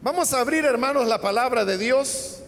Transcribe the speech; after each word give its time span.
Vamos 0.00 0.32
a 0.32 0.38
abrir, 0.38 0.64
hermanos, 0.64 1.08
la 1.08 1.20
palabra 1.20 1.64
de 1.64 1.76
Dios 1.76 2.38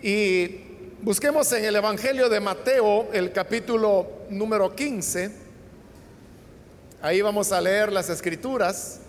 y 0.00 0.60
busquemos 1.02 1.52
en 1.52 1.64
el 1.64 1.74
Evangelio 1.74 2.28
de 2.28 2.38
Mateo 2.38 3.08
el 3.12 3.32
capítulo 3.32 4.06
número 4.30 4.72
15. 4.72 5.32
Ahí 7.02 7.20
vamos 7.22 7.50
a 7.50 7.60
leer 7.60 7.92
las 7.92 8.08
escrituras. 8.08 9.00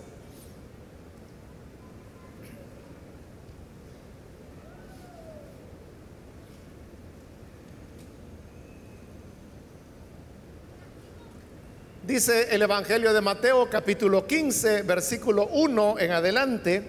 Dice 12.14 12.54
el 12.54 12.62
Evangelio 12.62 13.12
de 13.12 13.20
Mateo 13.20 13.68
capítulo 13.68 14.24
15, 14.24 14.82
versículo 14.82 15.48
1 15.48 15.98
en 15.98 16.12
adelante. 16.12 16.84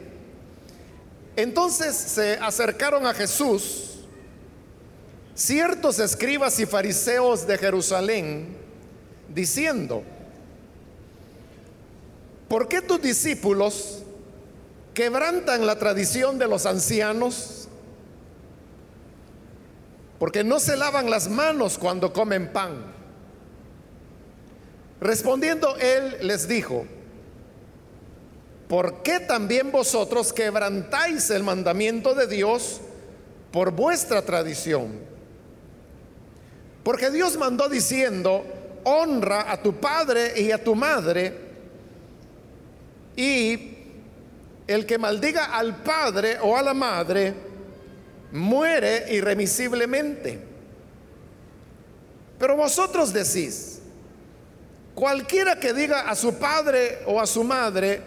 Entonces 1.36 1.96
se 1.96 2.34
acercaron 2.34 3.08
a 3.08 3.14
Jesús 3.16 4.02
ciertos 5.34 5.98
escribas 5.98 6.60
y 6.60 6.68
fariseos 6.68 7.48
de 7.48 7.58
Jerusalén, 7.58 8.56
diciendo, 9.34 10.04
¿por 12.48 12.68
qué 12.68 12.84
tus 12.84 13.02
discípulos 13.02 14.04
quebrantan 14.94 15.66
la 15.66 15.80
tradición 15.80 16.38
de 16.38 16.48
los 16.48 16.68
ancianos? 16.68 17.68
Porque 20.20 20.44
no 20.44 20.60
se 20.60 20.78
lavan 20.78 21.10
las 21.10 21.28
manos 21.28 21.80
cuando 21.80 22.14
comen 22.14 22.54
pan. 22.54 22.95
Respondiendo 25.06 25.78
él 25.78 26.18
les 26.22 26.48
dijo, 26.48 26.84
¿por 28.68 29.04
qué 29.04 29.20
también 29.20 29.72
vosotros 29.72 30.34
quebrantáis 30.34 31.30
el 31.30 31.44
mandamiento 31.44 32.16
de 32.16 32.26
Dios 32.26 32.82
por 33.52 33.70
vuestra 33.70 34.24
tradición? 34.24 34.94
Porque 36.84 37.12
Dios 37.12 37.38
mandó 37.38 37.70
diciendo, 37.70 38.44
honra 38.84 39.52
a 39.52 39.62
tu 39.62 39.76
padre 39.80 40.42
y 40.42 40.50
a 40.50 40.64
tu 40.64 40.74
madre, 40.74 41.38
y 43.16 43.78
el 44.66 44.88
que 44.88 44.98
maldiga 44.98 45.56
al 45.56 45.84
padre 45.84 46.40
o 46.42 46.58
a 46.58 46.64
la 46.64 46.74
madre, 46.74 47.32
muere 48.32 49.06
irremisiblemente. 49.14 50.40
Pero 52.40 52.58
vosotros 52.58 53.14
decís, 53.14 53.75
Cualquiera 54.96 55.60
que 55.60 55.74
diga 55.74 56.10
a 56.10 56.16
su 56.16 56.36
padre 56.36 57.00
o 57.06 57.20
a 57.20 57.28
su 57.28 57.44
madre, 57.44 58.02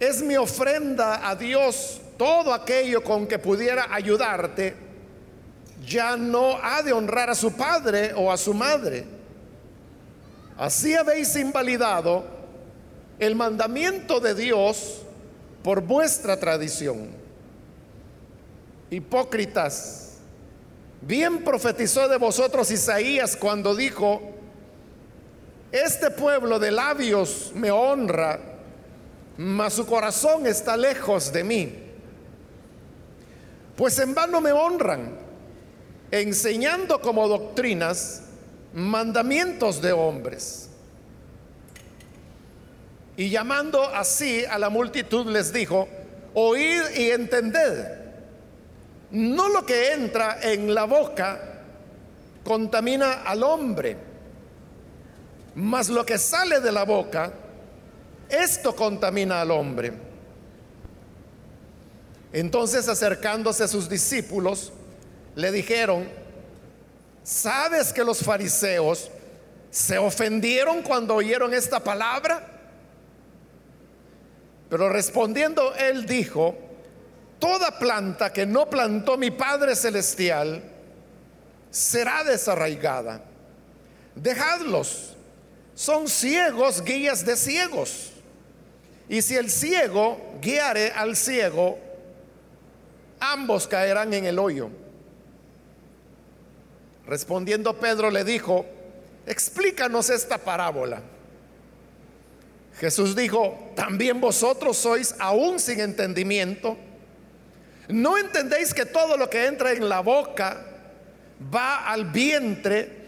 es 0.00 0.20
mi 0.20 0.36
ofrenda 0.36 1.26
a 1.26 1.36
Dios 1.36 2.00
todo 2.18 2.52
aquello 2.52 3.04
con 3.04 3.26
que 3.26 3.38
pudiera 3.38 3.94
ayudarte, 3.94 4.74
ya 5.86 6.16
no 6.16 6.58
ha 6.60 6.82
de 6.82 6.92
honrar 6.92 7.30
a 7.30 7.34
su 7.36 7.52
padre 7.52 8.12
o 8.14 8.32
a 8.32 8.36
su 8.36 8.52
madre. 8.52 9.04
Así 10.58 10.94
habéis 10.94 11.36
invalidado 11.36 12.24
el 13.20 13.36
mandamiento 13.36 14.18
de 14.18 14.34
Dios 14.34 15.02
por 15.62 15.82
vuestra 15.82 16.36
tradición. 16.38 17.10
Hipócritas, 18.90 20.14
bien 21.00 21.44
profetizó 21.44 22.08
de 22.08 22.16
vosotros 22.16 22.70
Isaías 22.70 23.36
cuando 23.36 23.74
dijo, 23.76 24.35
este 25.72 26.10
pueblo 26.10 26.58
de 26.58 26.70
labios 26.70 27.52
me 27.54 27.70
honra, 27.70 28.38
mas 29.36 29.74
su 29.74 29.86
corazón 29.86 30.46
está 30.46 30.76
lejos 30.76 31.32
de 31.32 31.44
mí. 31.44 31.74
Pues 33.76 33.98
en 33.98 34.14
vano 34.14 34.40
me 34.40 34.52
honran, 34.52 35.18
enseñando 36.10 37.00
como 37.00 37.28
doctrinas 37.28 38.22
mandamientos 38.72 39.82
de 39.82 39.92
hombres. 39.92 40.70
Y 43.16 43.30
llamando 43.30 43.82
así 43.82 44.44
a 44.44 44.58
la 44.58 44.70
multitud 44.70 45.26
les 45.26 45.52
dijo, 45.52 45.88
oíd 46.34 46.82
y 46.96 47.10
entended, 47.10 47.86
no 49.10 49.48
lo 49.48 49.64
que 49.64 49.92
entra 49.92 50.38
en 50.42 50.74
la 50.74 50.84
boca 50.84 51.62
contamina 52.44 53.22
al 53.22 53.42
hombre 53.42 54.05
mas 55.56 55.88
lo 55.88 56.04
que 56.04 56.18
sale 56.18 56.60
de 56.60 56.70
la 56.70 56.84
boca, 56.84 57.32
esto 58.28 58.76
contamina 58.76 59.40
al 59.40 59.50
hombre. 59.50 59.90
Entonces 62.30 62.86
acercándose 62.88 63.64
a 63.64 63.68
sus 63.68 63.88
discípulos, 63.88 64.70
le 65.34 65.50
dijeron, 65.50 66.06
¿sabes 67.22 67.90
que 67.94 68.04
los 68.04 68.18
fariseos 68.20 69.10
se 69.70 69.96
ofendieron 69.96 70.82
cuando 70.82 71.14
oyeron 71.14 71.54
esta 71.54 71.80
palabra? 71.80 72.46
Pero 74.68 74.90
respondiendo 74.90 75.74
él 75.74 76.04
dijo, 76.04 76.54
toda 77.38 77.78
planta 77.78 78.30
que 78.30 78.44
no 78.44 78.68
plantó 78.68 79.16
mi 79.16 79.30
Padre 79.30 79.74
Celestial 79.74 80.62
será 81.70 82.24
desarraigada. 82.24 83.22
Dejadlos 84.14 85.15
son 85.76 86.08
ciegos 86.08 86.82
guías 86.82 87.24
de 87.24 87.36
ciegos. 87.36 88.10
Y 89.10 89.20
si 89.20 89.36
el 89.36 89.50
ciego 89.50 90.18
guiare 90.40 90.90
al 90.90 91.14
ciego, 91.14 91.78
ambos 93.20 93.68
caerán 93.68 94.12
en 94.14 94.24
el 94.24 94.38
hoyo. 94.38 94.70
Respondiendo 97.06 97.78
Pedro 97.78 98.10
le 98.10 98.24
dijo, 98.24 98.64
explícanos 99.26 100.08
esta 100.08 100.38
parábola. 100.38 101.02
Jesús 102.80 103.14
dijo, 103.14 103.72
también 103.76 104.18
vosotros 104.18 104.78
sois 104.78 105.14
aún 105.18 105.60
sin 105.60 105.80
entendimiento. 105.80 106.78
¿No 107.88 108.16
entendéis 108.16 108.72
que 108.72 108.86
todo 108.86 109.18
lo 109.18 109.28
que 109.28 109.44
entra 109.44 109.72
en 109.72 109.90
la 109.90 110.00
boca 110.00 110.66
va 111.54 111.86
al 111.86 112.06
vientre 112.06 113.04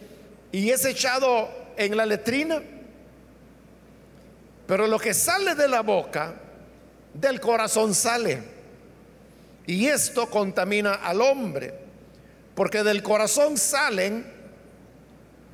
y 0.52 0.68
es 0.68 0.84
echado 0.84 1.67
en 1.78 1.96
la 1.96 2.04
letrina. 2.04 2.60
Pero 4.66 4.86
lo 4.86 4.98
que 4.98 5.14
sale 5.14 5.54
de 5.54 5.68
la 5.68 5.80
boca, 5.80 6.34
del 7.14 7.40
corazón 7.40 7.94
sale. 7.94 8.42
Y 9.66 9.86
esto 9.86 10.28
contamina 10.28 10.94
al 10.94 11.22
hombre. 11.22 11.72
Porque 12.54 12.82
del 12.82 13.02
corazón 13.02 13.56
salen 13.56 14.26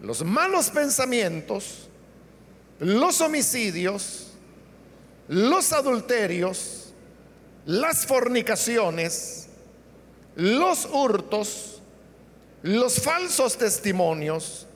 los 0.00 0.24
malos 0.24 0.70
pensamientos, 0.70 1.88
los 2.78 3.20
homicidios, 3.20 4.32
los 5.28 5.72
adulterios, 5.72 6.92
las 7.66 8.06
fornicaciones, 8.06 9.48
los 10.36 10.86
hurtos, 10.86 11.80
los 12.62 13.00
falsos 13.00 13.56
testimonios, 13.56 14.66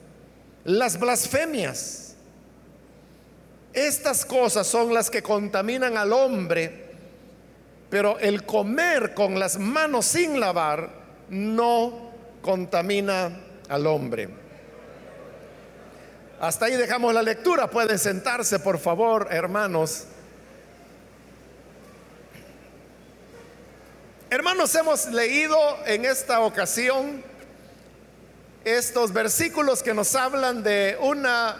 las 0.65 0.99
blasfemias. 0.99 2.15
Estas 3.73 4.25
cosas 4.25 4.67
son 4.67 4.93
las 4.93 5.09
que 5.09 5.21
contaminan 5.21 5.97
al 5.97 6.11
hombre, 6.11 6.89
pero 7.89 8.17
el 8.19 8.45
comer 8.45 9.13
con 9.13 9.39
las 9.39 9.57
manos 9.57 10.05
sin 10.05 10.39
lavar 10.39 10.89
no 11.29 12.11
contamina 12.41 13.39
al 13.67 13.87
hombre. 13.87 14.29
Hasta 16.39 16.65
ahí 16.65 16.75
dejamos 16.75 17.13
la 17.13 17.21
lectura. 17.21 17.69
Pueden 17.69 17.99
sentarse, 17.99 18.59
por 18.59 18.79
favor, 18.79 19.27
hermanos. 19.29 20.05
Hermanos, 24.29 24.73
hemos 24.75 25.07
leído 25.07 25.57
en 25.85 26.05
esta 26.05 26.41
ocasión 26.41 27.23
estos 28.63 29.13
versículos 29.13 29.81
que 29.81 29.93
nos 29.93 30.15
hablan 30.15 30.63
de 30.63 30.97
una 30.99 31.57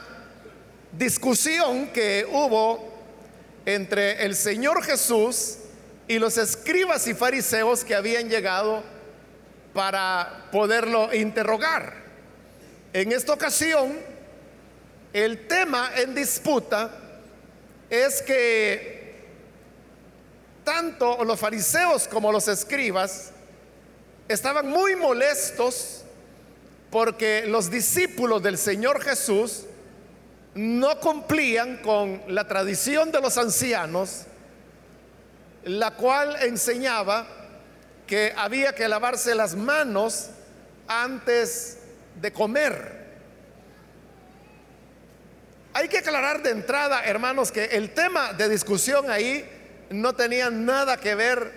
discusión 0.92 1.88
que 1.88 2.28
hubo 2.30 2.90
entre 3.66 4.26
el 4.26 4.36
Señor 4.36 4.84
Jesús 4.84 5.58
y 6.08 6.20
los 6.20 6.38
escribas 6.38 7.08
y 7.08 7.14
fariseos 7.14 7.84
que 7.84 7.96
habían 7.96 8.30
llegado 8.30 8.84
para 9.74 10.48
poderlo 10.52 11.14
interrogar. 11.14 11.94
En 12.92 13.12
esta 13.12 13.34
ocasión, 13.34 14.00
el 15.14 15.48
tema 15.48 15.92
en 15.96 16.16
disputa 16.16 16.90
es 17.90 18.22
que 18.22 19.00
tanto 20.64 21.24
los 21.24 21.40
fariseos 21.40 22.08
como 22.08 22.32
los 22.32 22.48
escribas 22.48 23.32
estaban 24.28 24.68
muy 24.68 24.96
molestos 24.96 26.04
porque 26.92 27.46
los 27.48 27.70
discípulos 27.70 28.42
del 28.42 28.58
Señor 28.58 29.02
Jesús 29.02 29.66
no 30.56 31.00
cumplían 31.00 31.78
con 31.78 32.22
la 32.28 32.48
tradición 32.48 33.12
de 33.12 33.22
los 33.22 33.38
ancianos 33.38 34.26
la 35.64 35.92
cual 35.92 36.38
enseñaba 36.42 37.28
que 38.08 38.34
había 38.36 38.74
que 38.74 38.88
lavarse 38.88 39.36
las 39.36 39.56
manos 39.56 40.30
antes 40.88 41.78
de 42.20 42.32
comer. 42.32 43.00
Hay 45.74 45.88
que 45.88 46.00
aclarar 46.00 46.42
de 46.42 46.50
entrada, 46.50 47.04
hermanos, 47.04 47.52
que 47.52 47.66
el 47.66 47.92
tema 47.92 48.34
de 48.34 48.50
discusión 48.50 49.12
ahí 49.12 49.48
no 49.92 50.14
tenía 50.14 50.50
nada 50.50 50.98
que 50.98 51.14
ver 51.14 51.52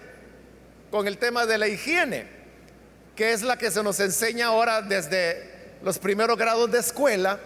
con 0.90 1.06
el 1.06 1.16
tema 1.16 1.46
de 1.46 1.56
la 1.56 1.68
higiene, 1.68 2.26
que 3.16 3.32
es 3.32 3.42
la 3.42 3.56
que 3.56 3.70
se 3.70 3.82
nos 3.82 4.00
enseña 4.00 4.46
ahora 4.46 4.82
desde 4.82 5.50
los 5.82 5.98
primeros 5.98 6.38
grados 6.38 6.70
de 6.70 6.78
escuela, 6.78 7.38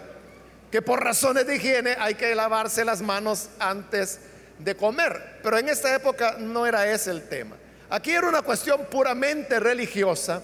que 0.71 0.81
por 0.81 1.03
razones 1.03 1.47
de 1.47 1.55
higiene 1.55 1.95
hay 1.99 2.15
que 2.15 2.33
lavarse 2.35 2.85
las 2.85 3.01
manos 3.01 3.49
antes 3.59 4.19
de 4.59 4.75
comer. 4.75 5.39
Pero 5.43 5.57
en 5.57 5.69
esta 5.69 5.93
época 5.95 6.35
no 6.39 6.65
era 6.65 6.91
ese 6.91 7.11
el 7.11 7.27
tema. 7.27 7.55
Aquí 7.89 8.11
era 8.11 8.27
una 8.27 8.41
cuestión 8.41 8.85
puramente 8.85 9.59
religiosa 9.59 10.41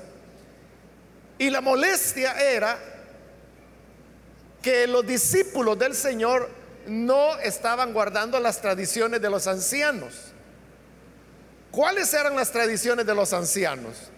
y 1.38 1.50
la 1.50 1.62
molestia 1.62 2.34
era 2.42 2.78
que 4.62 4.88
los 4.88 5.06
discípulos 5.06 5.78
del 5.78 5.94
Señor 5.94 6.50
no 6.88 7.38
estaban 7.40 7.94
guardando 7.94 8.40
las 8.40 8.62
tradiciones 8.62 9.22
de 9.22 9.30
los 9.30 9.46
ancianos. 9.48 10.14
¿Cuáles 11.70 12.14
eran 12.14 12.36
las 12.36 12.52
tradiciones 12.52 13.06
de 13.06 13.16
los 13.16 13.34
ancianos? 13.34 14.12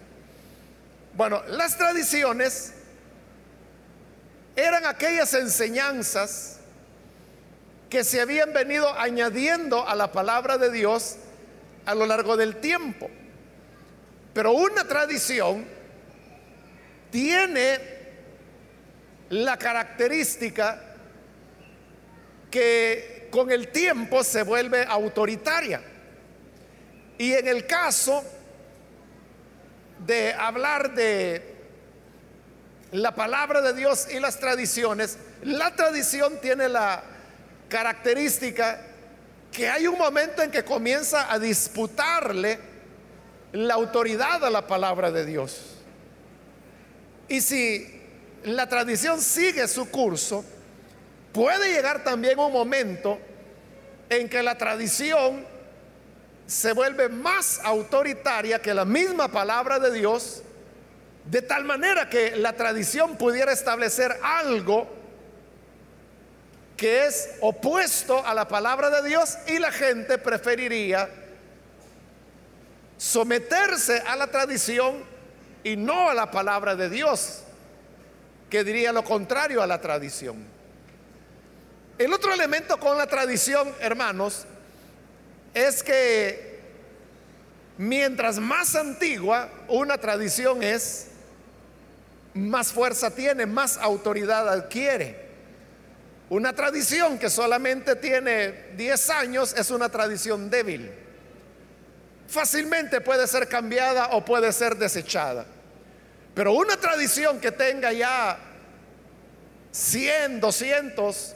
Bueno, 1.16 1.42
las 1.48 1.78
tradiciones 1.78 2.74
eran 4.56 4.86
aquellas 4.86 5.34
enseñanzas 5.34 6.60
que 7.90 8.04
se 8.04 8.20
habían 8.20 8.52
venido 8.52 8.92
añadiendo 9.00 9.88
a 9.88 9.96
la 9.96 10.12
palabra 10.12 10.58
de 10.58 10.72
Dios 10.72 11.16
a 11.86 11.96
lo 11.96 12.06
largo 12.06 12.36
del 12.36 12.58
tiempo. 12.58 13.10
Pero 14.34 14.52
una 14.52 14.86
tradición 14.86 15.66
tiene 17.12 17.80
la 19.30 19.58
característica 19.58 20.82
que 22.52 23.30
con 23.32 23.52
el 23.52 23.70
tiempo 23.70 24.22
se 24.22 24.44
vuelve 24.44 24.84
autoritaria. 24.84 25.82
Y 27.18 27.32
en 27.32 27.48
el 27.48 27.66
caso 27.66 28.22
de 30.00 30.34
hablar 30.34 30.94
de 30.94 31.56
la 32.92 33.16
palabra 33.16 33.62
de 33.62 33.74
Dios 33.74 34.08
y 34.12 34.20
las 34.20 34.40
tradiciones, 34.40 35.18
la 35.44 35.76
tradición 35.76 36.40
tiene 36.42 36.70
la 36.70 37.04
característica 37.70 38.82
que 39.52 39.70
hay 39.70 39.88
un 39.88 39.98
momento 39.98 40.42
en 40.42 40.52
que 40.52 40.64
comienza 40.64 41.32
a 41.32 41.40
disputarle 41.40 42.60
la 43.54 43.74
autoridad 43.74 44.44
a 44.44 44.50
la 44.50 44.68
palabra 44.68 45.12
de 45.12 45.26
Dios. 45.26 45.78
Y 47.28 47.42
si 47.42 48.02
la 48.44 48.68
tradición 48.68 49.22
sigue 49.22 49.68
su 49.68 49.90
curso, 49.90 50.44
puede 51.32 51.74
llegar 51.74 52.04
también 52.04 52.38
un 52.38 52.52
momento 52.52 53.18
en 54.10 54.30
que 54.30 54.44
la 54.44 54.58
tradición 54.58 55.46
se 56.48 56.74
vuelve 56.74 57.10
más 57.10 57.60
autoritaria 57.64 58.62
que 58.62 58.74
la 58.74 58.86
misma 58.86 59.28
palabra 59.28 59.80
de 59.80 59.92
Dios, 59.92 60.44
de 61.26 61.42
tal 61.42 61.64
manera 61.64 62.10
que 62.10 62.36
la 62.36 62.54
tradición 62.54 63.18
pudiera 63.18 63.52
establecer 63.52 64.16
algo 64.22 64.88
que 66.78 67.06
es 67.06 67.36
opuesto 67.42 68.26
a 68.26 68.34
la 68.34 68.48
palabra 68.48 68.90
de 68.90 69.08
Dios 69.08 69.38
y 69.48 69.60
la 69.60 69.72
gente 69.72 70.18
preferiría 70.18 71.10
someterse 72.98 74.00
a 74.06 74.16
la 74.16 74.28
tradición 74.28 75.04
y 75.64 75.76
no 75.76 76.10
a 76.10 76.14
la 76.14 76.30
palabra 76.30 76.76
de 76.76 76.90
Dios, 76.90 77.42
que 78.50 78.64
diría 78.64 78.92
lo 78.92 79.04
contrario 79.04 79.64
a 79.64 79.68
la 79.68 79.82
tradición. 79.82 80.46
El 81.98 82.14
otro 82.14 82.34
elemento 82.34 82.78
con 82.78 82.98
la 82.98 83.08
tradición, 83.08 83.74
hermanos, 83.80 84.46
es 85.56 85.82
que 85.82 86.60
mientras 87.78 88.38
más 88.38 88.76
antigua 88.76 89.50
una 89.70 89.98
tradición 89.98 90.62
es, 90.62 91.08
más 92.34 92.74
fuerza 92.74 93.10
tiene, 93.10 93.46
más 93.46 93.78
autoridad 93.78 94.50
adquiere. 94.50 95.26
Una 96.30 96.54
tradición 96.54 97.18
que 97.18 97.30
solamente 97.30 97.96
tiene 97.96 98.74
10 98.76 99.10
años 99.12 99.56
es 99.58 99.72
una 99.72 99.88
tradición 99.90 100.50
débil. 100.50 100.92
Fácilmente 102.28 103.00
puede 103.00 103.26
ser 103.26 103.48
cambiada 103.48 104.08
o 104.08 104.26
puede 104.26 104.52
ser 104.52 104.76
desechada. 104.76 105.46
Pero 106.34 106.52
una 106.52 106.76
tradición 106.76 107.40
que 107.40 107.52
tenga 107.52 107.94
ya 107.94 108.38
100, 109.72 110.42
200 110.42 111.36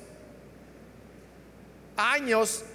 años 1.95 2.65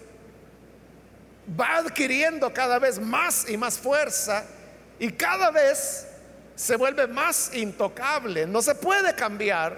va 1.49 1.77
adquiriendo 1.77 2.53
cada 2.53 2.79
vez 2.79 2.99
más 2.99 3.49
y 3.49 3.57
más 3.57 3.79
fuerza 3.79 4.45
y 4.99 5.13
cada 5.13 5.51
vez 5.51 6.07
se 6.55 6.77
vuelve 6.77 7.07
más 7.07 7.55
intocable. 7.55 8.47
No 8.47 8.63
se 8.63 8.75
puede 8.75 9.15
cambiar 9.15 9.77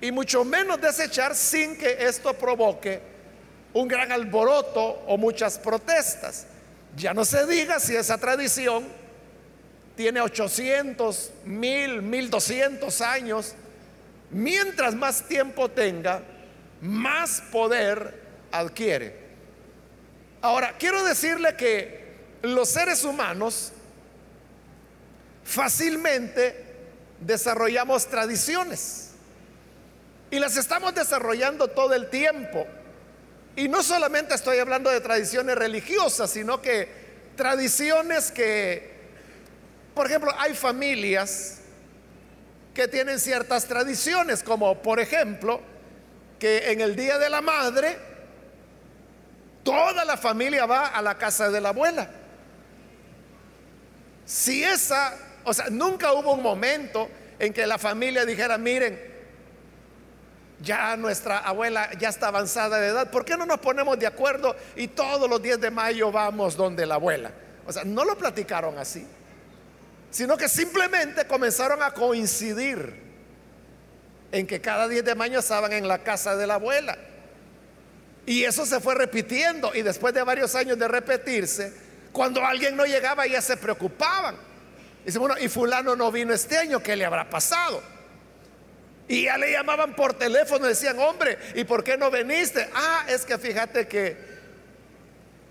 y 0.00 0.12
mucho 0.12 0.44
menos 0.44 0.80
desechar 0.80 1.34
sin 1.34 1.76
que 1.76 2.06
esto 2.06 2.34
provoque 2.34 3.00
un 3.72 3.88
gran 3.88 4.12
alboroto 4.12 5.02
o 5.06 5.16
muchas 5.16 5.58
protestas. 5.58 6.46
Ya 6.96 7.12
no 7.12 7.24
se 7.24 7.46
diga 7.46 7.80
si 7.80 7.96
esa 7.96 8.18
tradición 8.18 8.84
tiene 9.96 10.20
800, 10.20 11.30
1000, 11.44 12.02
1200 12.02 13.00
años. 13.00 13.54
Mientras 14.30 14.94
más 14.94 15.22
tiempo 15.22 15.70
tenga, 15.70 16.22
más 16.80 17.42
poder 17.52 18.22
adquiere. 18.52 19.23
Ahora, 20.44 20.74
quiero 20.78 21.02
decirle 21.02 21.56
que 21.56 22.04
los 22.42 22.68
seres 22.68 23.02
humanos 23.02 23.72
fácilmente 25.42 26.66
desarrollamos 27.18 28.06
tradiciones 28.08 29.12
y 30.30 30.38
las 30.38 30.58
estamos 30.58 30.94
desarrollando 30.94 31.68
todo 31.68 31.94
el 31.94 32.10
tiempo. 32.10 32.66
Y 33.56 33.68
no 33.68 33.82
solamente 33.82 34.34
estoy 34.34 34.58
hablando 34.58 34.90
de 34.90 35.00
tradiciones 35.00 35.56
religiosas, 35.56 36.30
sino 36.30 36.60
que 36.60 36.90
tradiciones 37.36 38.30
que, 38.30 38.92
por 39.94 40.04
ejemplo, 40.08 40.30
hay 40.36 40.52
familias 40.52 41.60
que 42.74 42.86
tienen 42.86 43.18
ciertas 43.18 43.64
tradiciones, 43.64 44.42
como 44.42 44.82
por 44.82 45.00
ejemplo, 45.00 45.62
que 46.38 46.70
en 46.70 46.82
el 46.82 46.96
Día 46.96 47.16
de 47.16 47.30
la 47.30 47.40
Madre, 47.40 48.13
Toda 49.64 50.04
la 50.04 50.16
familia 50.16 50.66
va 50.66 50.88
a 50.88 51.02
la 51.02 51.16
casa 51.16 51.50
de 51.50 51.60
la 51.60 51.70
abuela. 51.70 52.08
Si 54.26 54.62
esa, 54.62 55.16
o 55.44 55.52
sea, 55.52 55.66
nunca 55.70 56.12
hubo 56.12 56.34
un 56.34 56.42
momento 56.42 57.08
en 57.38 57.52
que 57.52 57.66
la 57.66 57.78
familia 57.78 58.24
dijera, 58.24 58.58
miren, 58.58 59.14
ya 60.60 60.96
nuestra 60.96 61.38
abuela 61.38 61.90
ya 61.98 62.10
está 62.10 62.28
avanzada 62.28 62.78
de 62.78 62.88
edad, 62.88 63.10
¿por 63.10 63.24
qué 63.24 63.36
no 63.36 63.46
nos 63.46 63.58
ponemos 63.58 63.98
de 63.98 64.06
acuerdo 64.06 64.54
y 64.76 64.88
todos 64.88 65.28
los 65.28 65.42
10 65.42 65.60
de 65.60 65.70
mayo 65.70 66.12
vamos 66.12 66.56
donde 66.56 66.86
la 66.86 66.94
abuela? 66.96 67.32
O 67.66 67.72
sea, 67.72 67.84
no 67.84 68.04
lo 68.04 68.16
platicaron 68.16 68.78
así, 68.78 69.06
sino 70.10 70.36
que 70.36 70.48
simplemente 70.48 71.26
comenzaron 71.26 71.82
a 71.82 71.92
coincidir 71.92 73.02
en 74.30 74.46
que 74.46 74.60
cada 74.60 74.88
10 74.88 75.04
de 75.04 75.14
mayo 75.14 75.38
estaban 75.38 75.72
en 75.72 75.88
la 75.88 75.98
casa 75.98 76.36
de 76.36 76.46
la 76.46 76.54
abuela. 76.54 76.96
Y 78.26 78.44
eso 78.44 78.64
se 78.64 78.80
fue 78.80 78.94
repitiendo 78.94 79.74
y 79.74 79.82
después 79.82 80.14
de 80.14 80.22
varios 80.22 80.54
años 80.54 80.78
de 80.78 80.88
repetirse, 80.88 81.72
cuando 82.12 82.44
alguien 82.44 82.76
no 82.76 82.86
llegaba 82.86 83.26
ya 83.26 83.42
se 83.42 83.56
preocupaban. 83.56 84.36
Dice, 85.04 85.18
bueno, 85.18 85.36
y 85.38 85.48
fulano 85.48 85.94
no 85.94 86.10
vino 86.10 86.32
este 86.32 86.56
año, 86.56 86.82
¿qué 86.82 86.96
le 86.96 87.04
habrá 87.04 87.28
pasado? 87.28 87.82
Y 89.06 89.24
ya 89.24 89.36
le 89.36 89.52
llamaban 89.52 89.94
por 89.94 90.14
teléfono, 90.14 90.66
decían, 90.66 90.98
hombre, 90.98 91.38
¿y 91.54 91.64
por 91.64 91.84
qué 91.84 91.98
no 91.98 92.10
viniste? 92.10 92.70
Ah, 92.74 93.04
es 93.08 93.26
que 93.26 93.36
fíjate 93.36 93.86
que 93.86 94.16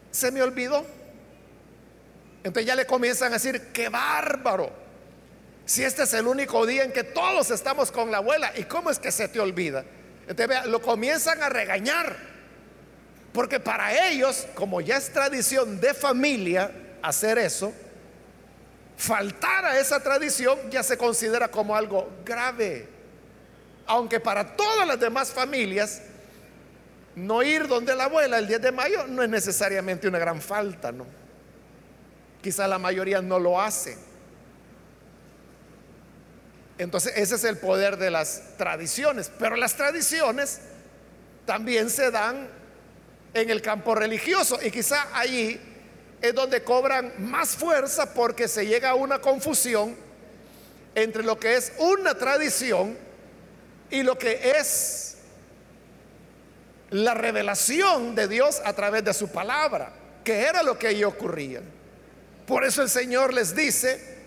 se 0.09 0.31
me 0.31 0.41
olvidó. 0.41 0.85
Entonces 2.43 2.65
ya 2.65 2.75
le 2.75 2.87
comienzan 2.87 3.31
a 3.31 3.35
decir, 3.35 3.69
qué 3.71 3.89
bárbaro. 3.89 4.71
Si 5.65 5.83
este 5.83 6.03
es 6.03 6.13
el 6.13 6.27
único 6.27 6.65
día 6.65 6.83
en 6.83 6.91
que 6.91 7.03
todos 7.03 7.51
estamos 7.51 7.91
con 7.91 8.09
la 8.09 8.17
abuela, 8.17 8.51
¿y 8.55 8.63
cómo 8.63 8.89
es 8.89 8.97
que 8.97 9.11
se 9.11 9.27
te 9.27 9.39
olvida? 9.39 9.85
Entonces 10.27 10.65
lo 10.65 10.81
comienzan 10.81 11.43
a 11.43 11.49
regañar. 11.49 12.32
Porque 13.33 13.59
para 13.59 14.07
ellos, 14.09 14.47
como 14.53 14.79
ya 14.79 14.97
es 14.97 15.11
tradición 15.11 15.81
de 15.81 15.93
familia 15.95 16.71
hacer 17.01 17.39
eso, 17.39 17.73
faltar 18.95 19.65
a 19.65 19.79
esa 19.79 20.01
tradición 20.01 20.57
ya 20.69 20.83
se 20.83 20.97
considera 20.97 21.47
como 21.49 21.75
algo 21.75 22.09
grave. 22.23 22.87
Aunque 23.87 24.19
para 24.19 24.55
todas 24.55 24.87
las 24.87 24.99
demás 24.99 25.31
familias 25.31 26.03
no 27.15 27.43
ir 27.43 27.67
donde 27.67 27.95
la 27.95 28.05
abuela 28.05 28.37
el 28.37 28.47
10 28.47 28.61
de 28.61 28.71
mayo 28.71 29.07
no 29.07 29.23
es 29.23 29.29
necesariamente 29.29 30.07
una 30.07 30.19
gran 30.19 30.39
falta, 30.39 30.91
¿no? 30.91 31.05
Quizá 32.41 32.67
la 32.67 32.77
mayoría 32.77 33.21
no 33.21 33.39
lo 33.39 33.59
hace. 33.59 33.97
Entonces 36.77 37.13
ese 37.15 37.35
es 37.35 37.43
el 37.43 37.57
poder 37.57 37.97
de 37.97 38.11
las 38.11 38.57
tradiciones, 38.57 39.31
pero 39.39 39.55
las 39.55 39.75
tradiciones 39.75 40.59
también 41.45 41.89
se 41.89 42.11
dan 42.11 42.47
en 43.33 43.49
el 43.49 43.61
campo 43.61 43.95
religioso 43.95 44.59
y 44.61 44.69
quizá 44.69 45.07
allí 45.13 45.59
es 46.21 46.33
donde 46.33 46.63
cobran 46.63 47.13
más 47.17 47.49
fuerza 47.49 48.13
porque 48.13 48.47
se 48.47 48.65
llega 48.65 48.91
a 48.91 48.95
una 48.95 49.19
confusión 49.19 49.95
entre 50.95 51.23
lo 51.23 51.39
que 51.39 51.55
es 51.55 51.73
una 51.79 52.15
tradición 52.15 52.97
y 53.89 54.03
lo 54.03 54.17
que 54.17 54.53
es 54.55 55.17
la 56.91 57.13
revelación 57.13 58.13
de 58.15 58.27
Dios 58.27 58.61
a 58.63 58.73
través 58.73 59.03
de 59.03 59.13
su 59.13 59.29
palabra, 59.29 59.91
que 60.23 60.41
era 60.41 60.61
lo 60.61 60.77
que 60.77 60.87
allí 60.87 61.03
ocurría. 61.03 61.61
Por 62.45 62.63
eso 62.63 62.83
el 62.83 62.89
Señor 62.89 63.33
les 63.33 63.55
dice, 63.55 64.17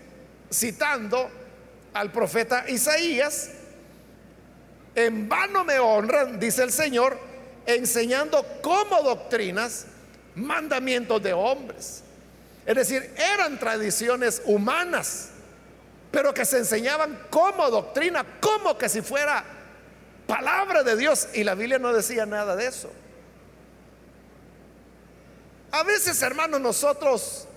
citando 0.51 1.29
al 1.93 2.11
profeta 2.11 2.69
Isaías, 2.69 3.51
en 4.93 5.29
vano 5.29 5.63
me 5.63 5.79
honran, 5.79 6.39
dice 6.39 6.63
el 6.63 6.71
Señor, 6.71 7.26
enseñando 7.67 8.43
como 8.61 9.03
doctrinas 9.03 9.85
mandamientos 10.35 11.21
de 11.21 11.33
hombres. 11.33 12.01
Es 12.65 12.75
decir, 12.75 13.13
eran 13.33 13.59
tradiciones 13.59 14.41
humanas, 14.45 15.29
pero 16.11 16.33
que 16.33 16.45
se 16.45 16.57
enseñaban 16.57 17.27
como 17.29 17.69
doctrina, 17.69 18.25
como 18.41 18.77
que 18.77 18.89
si 18.89 19.01
fuera 19.01 19.43
palabra 20.25 20.83
de 20.83 20.95
Dios. 20.97 21.27
Y 21.33 21.43
la 21.43 21.55
Biblia 21.55 21.77
no 21.77 21.93
decía 21.93 22.25
nada 22.25 22.55
de 22.55 22.67
eso. 22.67 22.91
A 25.71 25.83
veces, 25.83 26.21
hermanos, 26.21 26.61
nosotros 26.61 27.47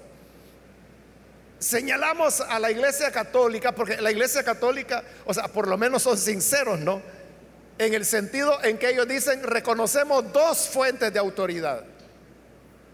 señalamos 1.58 2.40
a 2.40 2.58
la 2.58 2.70
iglesia 2.70 3.12
católica, 3.12 3.72
porque 3.72 4.00
la 4.00 4.10
iglesia 4.10 4.42
católica, 4.42 5.04
o 5.24 5.34
sea, 5.34 5.48
por 5.48 5.68
lo 5.68 5.78
menos 5.78 6.02
son 6.02 6.18
sinceros, 6.18 6.80
¿no? 6.80 7.02
En 7.80 7.94
el 7.94 8.04
sentido 8.04 8.62
en 8.62 8.76
que 8.76 8.90
ellos 8.90 9.08
dicen, 9.08 9.42
reconocemos 9.42 10.30
dos 10.34 10.68
fuentes 10.68 11.10
de 11.14 11.18
autoridad, 11.18 11.82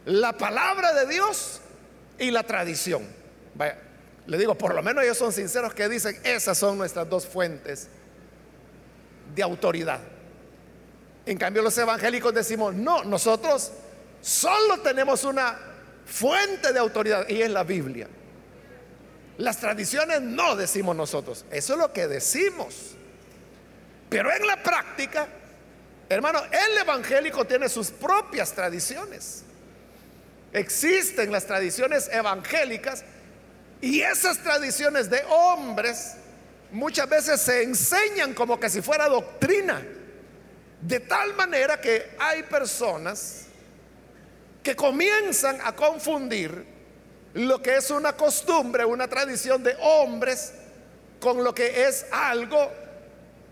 la 0.05 0.33
palabra 0.35 0.93
de 0.93 1.12
Dios 1.12 1.61
y 2.21 2.31
la 2.31 2.45
tradición. 2.45 3.02
Vaya, 3.57 3.78
le 4.28 4.38
digo, 4.38 4.55
por 4.55 4.76
lo 4.76 4.85
menos 4.85 5.02
ellos 5.02 5.19
son 5.19 5.33
sinceros 5.33 5.75
que 5.75 5.88
dicen, 5.88 6.16
esas 6.23 6.57
son 6.57 6.78
nuestras 6.78 7.11
dos 7.11 7.26
fuentes 7.26 7.88
de 9.35 9.43
autoridad. 9.43 9.99
En 11.26 11.37
cambio 11.37 11.62
los 11.62 11.76
evangélicos 11.76 12.33
decimos, 12.33 12.73
no, 12.73 13.02
nosotros 13.02 13.73
solo 14.21 14.78
tenemos 14.83 15.25
una 15.25 15.59
fuente 16.05 16.73
de 16.73 16.78
autoridad 16.78 17.28
y 17.28 17.43
es 17.43 17.50
la 17.50 17.64
Biblia. 17.64 18.07
Las 19.38 19.59
tradiciones 19.59 20.23
no 20.23 20.55
decimos 20.55 20.95
nosotros, 20.95 21.45
eso 21.50 21.73
es 21.73 21.78
lo 21.81 21.93
que 21.93 22.07
decimos. 22.07 22.96
Pero 24.09 24.33
en 24.33 24.47
la 24.47 24.63
práctica, 24.63 25.27
hermano, 26.09 26.43
el 26.45 26.79
evangélico 26.79 27.45
tiene 27.45 27.69
sus 27.69 27.91
propias 27.91 28.53
tradiciones. 28.53 29.43
Existen 30.53 31.33
las 31.33 31.47
tradiciones 31.47 32.09
evangélicas 32.13 33.05
y 33.81 34.01
esas 34.01 34.39
tradiciones 34.39 35.11
de 35.11 35.23
hombres 35.29 36.15
muchas 36.71 37.09
veces 37.09 37.41
se 37.41 37.63
enseñan 37.63 38.33
como 38.33 38.59
que 38.59 38.71
si 38.71 38.81
fuera 38.81 39.09
doctrina. 39.09 39.83
De 40.81 41.01
tal 41.01 41.35
manera 41.35 41.81
que 41.81 42.11
hay 42.19 42.43
personas 42.45 43.47
que 44.63 44.77
comienzan 44.77 45.59
a 45.65 45.75
confundir 45.75 46.67
lo 47.35 47.61
que 47.61 47.77
es 47.77 47.91
una 47.91 48.15
costumbre, 48.15 48.85
una 48.85 49.09
tradición 49.09 49.63
de 49.63 49.77
hombres, 49.81 50.53
con 51.21 51.43
lo 51.43 51.55
que 51.55 51.87
es 51.87 52.07
algo 52.11 52.73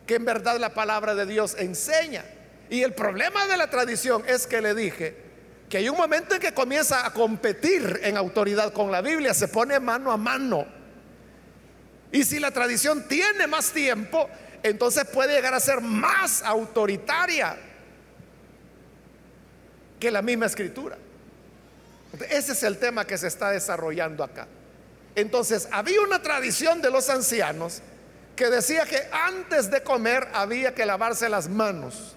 que 0.06 0.16
en 0.16 0.24
verdad 0.24 0.58
la 0.58 0.74
palabra 0.74 1.14
de 1.14 1.26
Dios 1.26 1.56
enseña. 1.58 2.24
Y 2.70 2.82
el 2.82 2.94
problema 2.94 3.46
de 3.46 3.56
la 3.56 3.68
tradición 3.68 4.22
es 4.26 4.46
que 4.46 4.60
le 4.60 4.74
dije 4.74 5.24
que 5.68 5.78
hay 5.78 5.88
un 5.88 5.96
momento 5.96 6.34
en 6.34 6.40
que 6.40 6.52
comienza 6.52 7.06
a 7.06 7.12
competir 7.12 8.00
en 8.02 8.16
autoridad 8.16 8.72
con 8.72 8.92
la 8.92 9.00
Biblia, 9.00 9.34
se 9.34 9.48
pone 9.48 9.80
mano 9.80 10.12
a 10.12 10.16
mano. 10.16 10.66
Y 12.12 12.24
si 12.24 12.38
la 12.38 12.50
tradición 12.50 13.08
tiene 13.08 13.46
más 13.46 13.72
tiempo, 13.72 14.28
entonces 14.62 15.04
puede 15.06 15.34
llegar 15.34 15.54
a 15.54 15.60
ser 15.60 15.80
más 15.80 16.42
autoritaria 16.42 17.56
que 19.98 20.10
la 20.10 20.22
misma 20.22 20.46
escritura. 20.46 20.96
Ese 22.30 22.52
es 22.52 22.62
el 22.62 22.78
tema 22.78 23.06
que 23.06 23.18
se 23.18 23.26
está 23.26 23.50
desarrollando 23.50 24.22
acá. 24.22 24.46
Entonces, 25.16 25.68
había 25.70 26.00
una 26.02 26.22
tradición 26.22 26.80
de 26.82 26.90
los 26.90 27.08
ancianos 27.08 27.82
que 28.36 28.50
decía 28.50 28.84
que 28.84 29.08
antes 29.12 29.70
de 29.70 29.82
comer 29.82 30.28
había 30.32 30.74
que 30.74 30.86
lavarse 30.86 31.28
las 31.28 31.48
manos. 31.48 32.14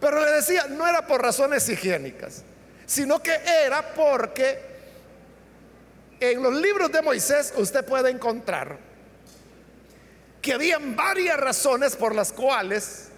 Pero 0.00 0.20
le 0.20 0.30
decía, 0.30 0.66
no 0.68 0.86
era 0.86 1.06
por 1.06 1.22
razones 1.22 1.68
higiénicas, 1.68 2.42
sino 2.86 3.22
que 3.22 3.34
era 3.64 3.94
porque 3.94 4.58
en 6.20 6.42
los 6.42 6.54
libros 6.54 6.90
de 6.92 7.02
Moisés 7.02 7.52
usted 7.56 7.84
puede 7.84 8.10
encontrar 8.10 8.78
que 10.40 10.52
habían 10.52 10.94
varias 10.94 11.38
razones 11.38 11.96
por 11.96 12.14
las 12.14 12.32
cuales 12.32 13.08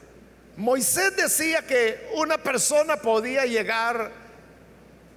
Moisés 0.56 1.14
decía 1.14 1.62
que 1.66 2.10
una 2.14 2.38
persona 2.38 2.96
podía 2.96 3.44
llegar 3.44 4.10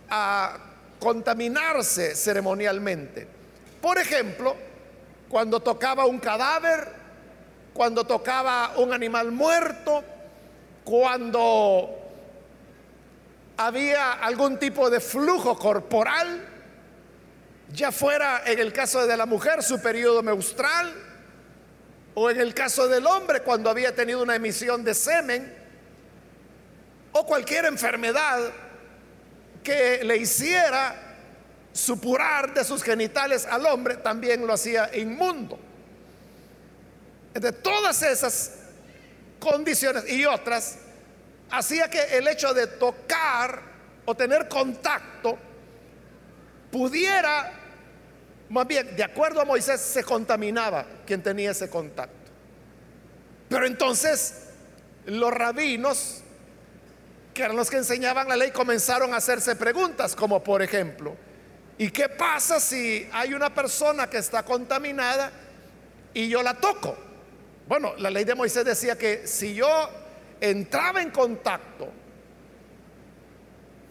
a 0.09 0.57
contaminarse 0.99 2.15
ceremonialmente. 2.15 3.25
Por 3.81 3.97
ejemplo, 3.97 4.55
cuando 5.31 5.61
tocaba 5.61 6.05
un 6.05 6.19
cadáver, 6.19 6.89
cuando 7.73 8.03
tocaba 8.03 8.73
un 8.75 8.91
animal 8.91 9.31
muerto, 9.31 10.03
cuando 10.83 11.89
había 13.55 14.11
algún 14.11 14.59
tipo 14.59 14.89
de 14.89 14.99
flujo 14.99 15.57
corporal, 15.57 16.45
ya 17.71 17.93
fuera 17.93 18.41
en 18.45 18.59
el 18.59 18.73
caso 18.73 19.07
de 19.07 19.15
la 19.15 19.25
mujer 19.25 19.63
su 19.63 19.81
periodo 19.81 20.21
menstrual, 20.21 20.93
o 22.13 22.29
en 22.29 22.41
el 22.41 22.53
caso 22.53 22.89
del 22.89 23.07
hombre 23.07 23.39
cuando 23.41 23.69
había 23.69 23.95
tenido 23.95 24.21
una 24.21 24.35
emisión 24.35 24.83
de 24.83 24.93
semen, 24.93 25.55
o 27.13 27.25
cualquier 27.25 27.63
enfermedad 27.63 28.51
que 29.63 30.03
le 30.03 30.17
hiciera 30.17 31.10
supurar 31.73 32.53
de 32.53 32.63
sus 32.63 32.83
genitales 32.83 33.45
al 33.45 33.65
hombre, 33.65 33.97
también 33.97 34.45
lo 34.45 34.53
hacía 34.53 34.89
inmundo. 34.95 35.57
De 37.33 37.51
todas 37.51 38.01
esas 38.03 38.53
condiciones 39.39 40.09
y 40.09 40.25
otras, 40.25 40.77
hacía 41.49 41.89
que 41.89 42.17
el 42.17 42.27
hecho 42.27 42.53
de 42.53 42.67
tocar 42.67 43.61
o 44.05 44.15
tener 44.15 44.47
contacto 44.47 45.37
pudiera, 46.71 47.53
más 48.49 48.67
bien, 48.67 48.95
de 48.95 49.03
acuerdo 49.03 49.41
a 49.41 49.45
Moisés, 49.45 49.79
se 49.79 50.03
contaminaba 50.03 50.85
quien 51.05 51.23
tenía 51.23 51.51
ese 51.51 51.69
contacto. 51.69 52.15
Pero 53.49 53.65
entonces 53.65 54.47
los 55.05 55.31
rabinos 55.33 56.21
que 57.33 57.43
eran 57.43 57.55
los 57.55 57.69
que 57.69 57.77
enseñaban 57.77 58.27
la 58.27 58.35
ley, 58.35 58.51
comenzaron 58.51 59.13
a 59.13 59.17
hacerse 59.17 59.55
preguntas, 59.55 60.15
como 60.15 60.43
por 60.43 60.61
ejemplo, 60.61 61.15
¿y 61.77 61.89
qué 61.89 62.09
pasa 62.09 62.59
si 62.59 63.07
hay 63.11 63.33
una 63.33 63.53
persona 63.53 64.09
que 64.09 64.17
está 64.17 64.43
contaminada 64.43 65.31
y 66.13 66.29
yo 66.29 66.43
la 66.43 66.55
toco? 66.55 66.97
Bueno, 67.67 67.93
la 67.97 68.09
ley 68.09 68.23
de 68.23 68.35
Moisés 68.35 68.65
decía 68.65 68.97
que 68.97 69.25
si 69.25 69.53
yo 69.53 69.67
entraba 70.39 71.01
en 71.01 71.11
contacto 71.11 71.89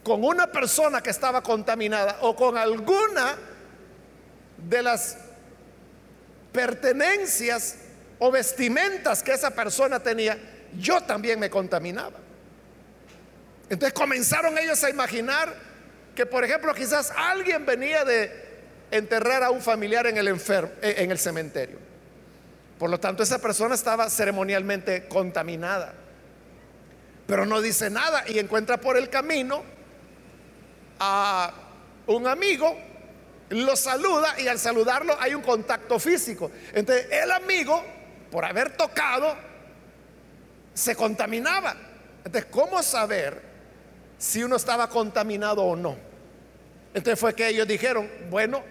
con 0.03 0.25
una 0.25 0.47
persona 0.47 1.03
que 1.03 1.11
estaba 1.11 1.43
contaminada 1.43 2.19
o 2.23 2.35
con 2.35 2.57
alguna 2.57 3.37
de 4.57 4.83
las 4.83 5.17
pertenencias 6.53 7.77
o 8.19 8.31
vestimentas 8.31 9.23
que 9.23 9.33
esa 9.33 9.51
persona 9.51 10.01
tenía, 10.01 10.39
yo 10.79 11.01
también 11.03 11.39
me 11.39 11.49
contaminaba. 11.49 12.19
Entonces 13.69 13.95
comenzaron 13.95 14.59
ellos 14.59 14.83
a 14.83 14.91
imaginar 14.91 15.70
que, 16.15 16.27
por 16.27 16.45
ejemplo, 16.45 16.75
quizás 16.75 17.13
alguien 17.17 17.65
venía 17.65 18.05
de 18.05 18.51
enterrar 18.91 19.43
a 19.43 19.51
un 19.51 19.61
familiar 19.61 20.07
en 20.07 20.17
el, 20.17 20.29
eh, 20.29 20.95
en 20.99 21.11
el 21.11 21.19
cementerio. 21.19 21.79
Por 22.79 22.91
lo 22.91 22.99
tanto, 22.99 23.23
esa 23.23 23.39
persona 23.39 23.75
estaba 23.75 24.09
ceremonialmente 24.09 25.07
contaminada. 25.07 25.93
Pero 27.27 27.47
no 27.47 27.61
dice 27.61 27.91
nada 27.91 28.25
y 28.27 28.39
encuentra 28.39 28.79
por 28.79 28.97
el 28.97 29.09
camino 29.09 29.63
a 30.99 31.53
un 32.07 32.27
amigo, 32.27 32.77
lo 33.51 33.77
saluda 33.77 34.41
y 34.41 34.49
al 34.49 34.59
saludarlo 34.59 35.17
hay 35.21 35.35
un 35.35 35.43
contacto 35.43 35.99
físico. 35.99 36.51
Entonces, 36.73 37.07
el 37.11 37.31
amigo, 37.31 37.85
por 38.31 38.45
haber 38.45 38.77
tocado, 38.77 39.37
se 40.75 40.97
contaminaba. 40.97 41.77
Entonces, 42.25 42.47
¿cómo 42.51 42.83
saber 42.83 43.50
si 44.21 44.45
uno 44.45 44.57
estaba 44.57 44.91
contaminado 44.91 45.63
o 45.63 45.75
no. 45.75 45.97
Entonces 46.93 47.19
fue 47.19 47.35
que 47.35 47.49
ellos 47.49 47.67
dijeron, 47.67 48.09
bueno, 48.29 48.63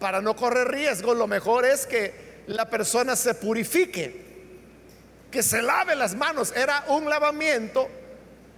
para 0.00 0.20
no 0.20 0.34
correr 0.34 0.66
riesgo, 0.66 1.14
lo 1.14 1.28
mejor 1.28 1.64
es 1.64 1.86
que 1.86 2.42
la 2.48 2.68
persona 2.68 3.14
se 3.14 3.34
purifique, 3.34 4.20
que 5.30 5.44
se 5.44 5.62
lave 5.62 5.94
las 5.94 6.16
manos. 6.16 6.52
Era 6.56 6.84
un 6.88 7.08
lavamiento 7.08 7.88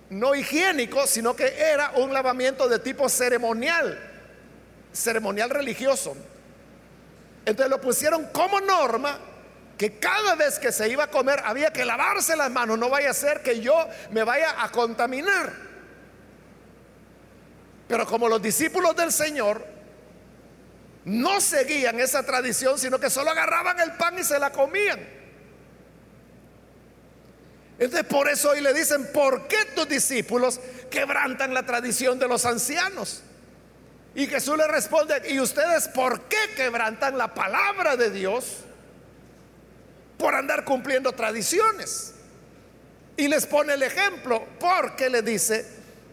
no 0.09 0.35
higiénico, 0.35 1.07
sino 1.07 1.37
que 1.37 1.55
era 1.55 1.93
un 1.97 2.15
lavamiento 2.15 2.67
de 2.67 2.79
tipo 2.79 3.11
ceremonial, 3.11 4.01
ceremonial 4.91 5.51
religioso. 5.51 6.17
Entonces 7.45 7.71
lo 7.71 7.79
pusieron 7.79 8.29
como 8.33 8.59
norma 8.59 9.19
que 9.77 9.99
cada 9.99 10.35
vez 10.35 10.59
que 10.59 10.73
se 10.73 10.89
iba 10.89 11.05
a 11.05 11.11
comer 11.11 11.43
había 11.45 11.75
que 11.75 11.85
lavarse 11.85 12.37
las 12.37 12.51
manos, 12.51 12.79
no 12.79 12.89
vaya 12.89 13.11
a 13.11 13.15
ser 13.15 13.43
que 13.43 13.61
yo 13.61 13.77
me 14.13 14.25
vaya 14.25 14.63
a 14.65 14.73
contaminar. 14.73 15.74
Pero 17.89 18.07
como 18.07 18.29
los 18.29 18.41
discípulos 18.41 18.97
del 18.97 19.13
Señor 19.13 19.67
no 21.05 21.41
seguían 21.41 22.01
esa 22.01 22.23
tradición, 22.23 22.79
sino 22.79 22.99
que 22.99 23.11
solo 23.11 23.31
agarraban 23.31 23.79
el 23.81 23.93
pan 23.93 24.19
y 24.19 24.25
se 24.25 24.39
la 24.39 24.51
comían. 24.51 25.01
Entonces 27.79 28.07
por 28.07 28.29
eso 28.29 28.51
hoy 28.51 28.61
le 28.61 28.73
dicen, 28.73 29.11
¿por 29.13 29.47
qué 29.49 29.65
tus 29.75 29.89
discípulos 29.89 30.61
quebrantan 30.91 31.53
la 31.53 31.67
tradición 31.67 32.19
de 32.19 32.29
los 32.29 32.47
ancianos? 32.47 33.23
Y 34.15 34.27
Jesús 34.29 34.57
le 34.57 34.67
responde, 34.69 35.23
¿y 35.29 35.41
ustedes 35.41 35.89
por 35.89 36.23
qué 36.23 36.37
quebrantan 36.57 37.19
la 37.19 37.35
palabra 37.35 37.97
de 37.97 38.11
Dios? 38.11 38.59
Por 40.17 40.37
andar 40.37 40.65
cumpliendo 40.65 41.13
tradiciones. 41.13 42.15
Y 43.17 43.27
les 43.27 43.47
pone 43.47 43.75
el 43.75 43.83
ejemplo, 43.83 44.47
porque 44.61 45.11
le 45.11 45.23
dice, 45.23 45.67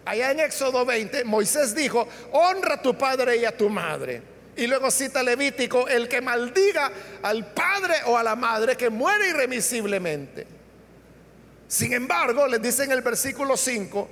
allá 0.05 0.31
en 0.31 0.39
Éxodo 0.39 0.85
20, 0.85 1.23
Moisés 1.25 1.75
dijo, 1.75 2.07
honra 2.31 2.75
a 2.75 2.81
tu 2.81 2.97
padre 2.97 3.37
y 3.37 3.45
a 3.45 3.55
tu 3.55 3.69
madre. 3.69 4.21
Y 4.55 4.67
luego 4.67 4.91
cita 4.91 5.23
Levítico, 5.23 5.87
el 5.87 6.07
que 6.09 6.21
maldiga 6.21 6.91
al 7.23 7.53
padre 7.53 7.95
o 8.05 8.17
a 8.17 8.23
la 8.23 8.35
madre 8.35 8.75
que 8.75 8.89
muere 8.89 9.29
irremisiblemente. 9.29 10.45
Sin 11.67 11.93
embargo, 11.93 12.47
les 12.47 12.61
dice 12.61 12.83
en 12.83 12.91
el 12.91 13.01
versículo 13.01 13.55
5, 13.55 14.09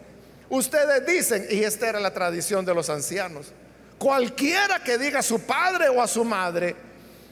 ustedes 0.49 1.05
dicen, 1.05 1.45
y 1.49 1.63
esta 1.63 1.89
era 1.89 1.99
la 1.99 2.13
tradición 2.13 2.63
de 2.63 2.73
los 2.73 2.89
ancianos, 2.89 3.51
cualquiera 3.97 4.81
que 4.81 4.97
diga 4.97 5.19
a 5.19 5.23
su 5.23 5.41
padre 5.41 5.89
o 5.89 6.01
a 6.01 6.07
su 6.07 6.23
madre, 6.23 6.75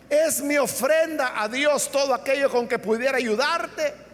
es 0.10 0.42
mi 0.42 0.58
ofrenda 0.58 1.42
a 1.42 1.48
Dios 1.48 1.90
todo 1.90 2.14
aquello 2.14 2.50
con 2.50 2.68
que 2.68 2.80
pudiera 2.80 3.18
ayudarte. 3.18 4.07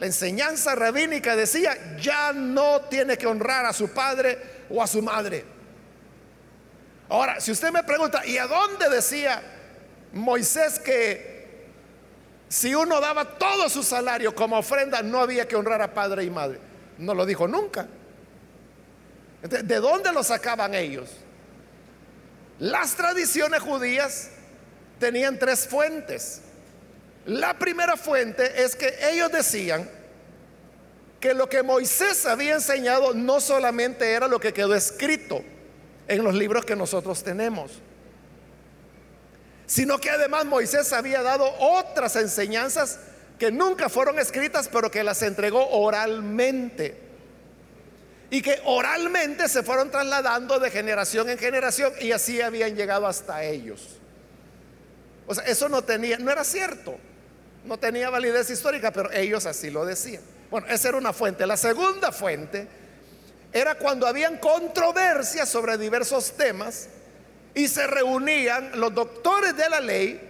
La 0.00 0.06
enseñanza 0.06 0.74
rabínica 0.74 1.36
decía, 1.36 1.98
ya 1.98 2.32
no 2.32 2.80
tiene 2.88 3.18
que 3.18 3.26
honrar 3.26 3.66
a 3.66 3.74
su 3.74 3.90
padre 3.90 4.38
o 4.70 4.82
a 4.82 4.86
su 4.86 5.02
madre. 5.02 5.44
Ahora, 7.10 7.38
si 7.38 7.52
usted 7.52 7.70
me 7.70 7.84
pregunta, 7.84 8.24
¿y 8.24 8.38
a 8.38 8.46
dónde 8.46 8.88
decía 8.88 9.42
Moisés 10.14 10.78
que 10.78 11.68
si 12.48 12.74
uno 12.74 12.98
daba 12.98 13.36
todo 13.36 13.68
su 13.68 13.82
salario 13.82 14.34
como 14.34 14.56
ofrenda, 14.56 15.02
no 15.02 15.20
había 15.20 15.46
que 15.46 15.54
honrar 15.54 15.82
a 15.82 15.92
padre 15.92 16.24
y 16.24 16.30
madre. 16.30 16.58
No 16.96 17.12
lo 17.12 17.26
dijo 17.26 17.46
nunca. 17.46 17.86
¿De 19.42 19.80
dónde 19.80 20.14
lo 20.14 20.24
sacaban 20.24 20.74
ellos? 20.74 21.10
Las 22.58 22.94
tradiciones 22.94 23.60
judías 23.60 24.30
tenían 24.98 25.38
tres 25.38 25.68
fuentes. 25.68 26.40
La 27.26 27.58
primera 27.58 27.96
fuente 27.96 28.62
es 28.62 28.74
que 28.74 28.94
ellos 29.10 29.30
decían 29.30 29.88
que 31.20 31.34
lo 31.34 31.48
que 31.48 31.62
Moisés 31.62 32.24
había 32.24 32.54
enseñado 32.54 33.12
no 33.12 33.40
solamente 33.40 34.10
era 34.12 34.26
lo 34.26 34.40
que 34.40 34.54
quedó 34.54 34.74
escrito 34.74 35.44
en 36.08 36.24
los 36.24 36.34
libros 36.34 36.64
que 36.64 36.74
nosotros 36.74 37.22
tenemos, 37.22 37.72
sino 39.66 39.98
que 39.98 40.10
además 40.10 40.46
Moisés 40.46 40.92
había 40.92 41.22
dado 41.22 41.52
otras 41.58 42.16
enseñanzas 42.16 42.98
que 43.38 43.52
nunca 43.52 43.88
fueron 43.88 44.18
escritas, 44.18 44.68
pero 44.68 44.90
que 44.90 45.04
las 45.04 45.22
entregó 45.22 45.68
oralmente. 45.68 46.98
Y 48.30 48.42
que 48.42 48.60
oralmente 48.64 49.48
se 49.48 49.62
fueron 49.62 49.90
trasladando 49.90 50.58
de 50.58 50.70
generación 50.70 51.28
en 51.30 51.38
generación 51.38 51.92
y 52.00 52.12
así 52.12 52.40
habían 52.40 52.76
llegado 52.76 53.06
hasta 53.06 53.42
ellos. 53.42 53.98
O 55.26 55.34
sea, 55.34 55.44
eso 55.44 55.68
no 55.68 55.82
tenía, 55.82 56.18
no 56.18 56.30
era 56.30 56.44
cierto, 56.44 56.98
no 57.64 57.78
tenía 57.78 58.10
validez 58.10 58.50
histórica, 58.50 58.90
pero 58.90 59.10
ellos 59.12 59.46
así 59.46 59.70
lo 59.70 59.84
decían. 59.84 60.22
Bueno, 60.50 60.66
esa 60.68 60.88
era 60.88 60.98
una 60.98 61.12
fuente. 61.12 61.46
La 61.46 61.56
segunda 61.56 62.12
fuente 62.12 62.66
era 63.52 63.76
cuando 63.76 64.06
habían 64.06 64.38
controversias 64.38 65.48
sobre 65.48 65.76
diversos 65.78 66.32
temas 66.32 66.88
y 67.54 67.68
se 67.68 67.86
reunían 67.86 68.78
los 68.78 68.94
doctores 68.94 69.56
de 69.56 69.68
la 69.68 69.80
ley 69.80 70.20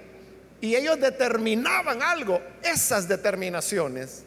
y 0.61 0.75
ellos 0.75 1.01
determinaban 1.01 2.03
algo. 2.03 2.40
Esas 2.62 3.09
determinaciones 3.09 4.25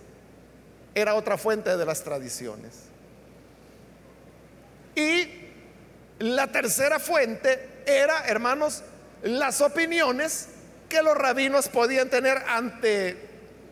era 0.96 1.16
otra 1.16 1.38
fuente 1.38 1.76
de 1.76 1.86
las 1.86 2.04
tradiciones. 2.04 2.72
Y 4.96 5.28
la 6.20 6.48
tercera 6.48 7.00
fuente 7.00 7.84
era, 7.86 8.26
hermanos, 8.28 8.84
las 9.24 9.62
opiniones 9.62 10.50
que 10.94 11.02
los 11.02 11.18
rabinos 11.18 11.70
podían 11.70 12.08
tener 12.08 12.38
ante 12.48 13.18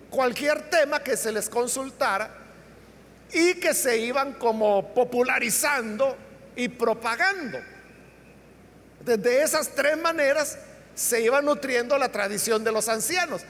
cualquier 0.10 0.72
tema 0.72 1.04
que 1.04 1.16
se 1.16 1.32
les 1.32 1.50
consultara 1.50 2.32
y 3.32 3.54
que 3.60 3.76
se 3.76 3.96
iban 4.00 4.34
como 4.34 4.92
popularizando 4.92 6.18
y 6.56 6.68
propagando. 6.68 7.60
De 9.02 9.44
esas 9.44 9.70
tres 9.76 10.00
maneras 10.00 10.58
se 10.96 11.22
iba 11.22 11.44
nutriendo 11.44 11.96
la 12.00 12.12
tradición 12.12 12.64
de 12.64 12.72
los 12.72 12.90
ancianos. 12.90 13.44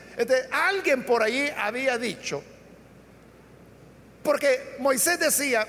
alguien 0.52 1.06
por 1.06 1.24
allí 1.24 1.50
había 1.56 1.98
dicho, 1.98 2.44
porque 4.22 4.76
Moisés 4.80 5.18
decía, 5.18 5.66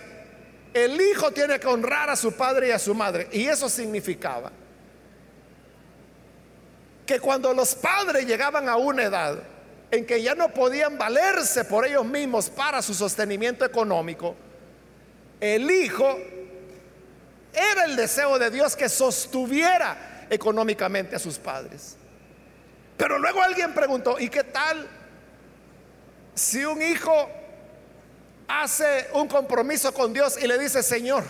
el 0.75 1.01
hijo 1.01 1.31
tiene 1.31 1.61
que 1.61 1.69
honrar 1.69 2.11
a 2.11 2.17
su 2.17 2.33
padre 2.33 2.69
y 2.69 2.71
a 2.73 2.81
su 2.81 2.97
madre, 2.97 3.29
y 3.31 3.47
eso 3.47 3.69
significaba 3.69 4.51
que 7.07 7.21
cuando 7.21 7.53
los 7.53 7.75
padres 7.75 8.27
llegaban 8.27 8.69
a 8.69 8.77
una 8.77 9.05
edad 9.05 9.43
en 9.91 10.07
que 10.07 10.23
ya 10.23 10.35
no 10.35 10.49
podían 10.55 10.97
valerse 10.97 11.65
por 11.65 11.87
ellos 11.87 12.05
mismos 12.05 12.49
para 12.49 12.81
su 12.81 12.95
sostenimiento 12.95 13.65
económico, 13.65 14.35
el 15.41 15.71
hijo 15.71 16.19
era 17.53 17.85
el 17.85 17.97
deseo 17.97 18.39
de 18.39 18.51
Dios 18.51 18.77
que 18.77 18.89
sostuviera 18.89 20.27
económicamente 20.31 21.17
a 21.17 21.19
sus 21.19 21.39
padres. 21.39 21.97
Pero 22.97 23.19
luego 23.19 23.43
alguien 23.43 23.75
preguntó, 23.75 24.19
¿y 24.19 24.29
qué 24.29 24.45
tal 24.45 24.89
si 26.35 26.65
un 26.65 26.81
hijo 26.81 27.29
hace 28.49 29.09
un 29.15 29.29
compromiso 29.29 29.93
con 29.93 30.13
Dios 30.13 30.39
y 30.43 30.47
le 30.47 30.59
dice, 30.59 30.83
Señor, 30.83 31.25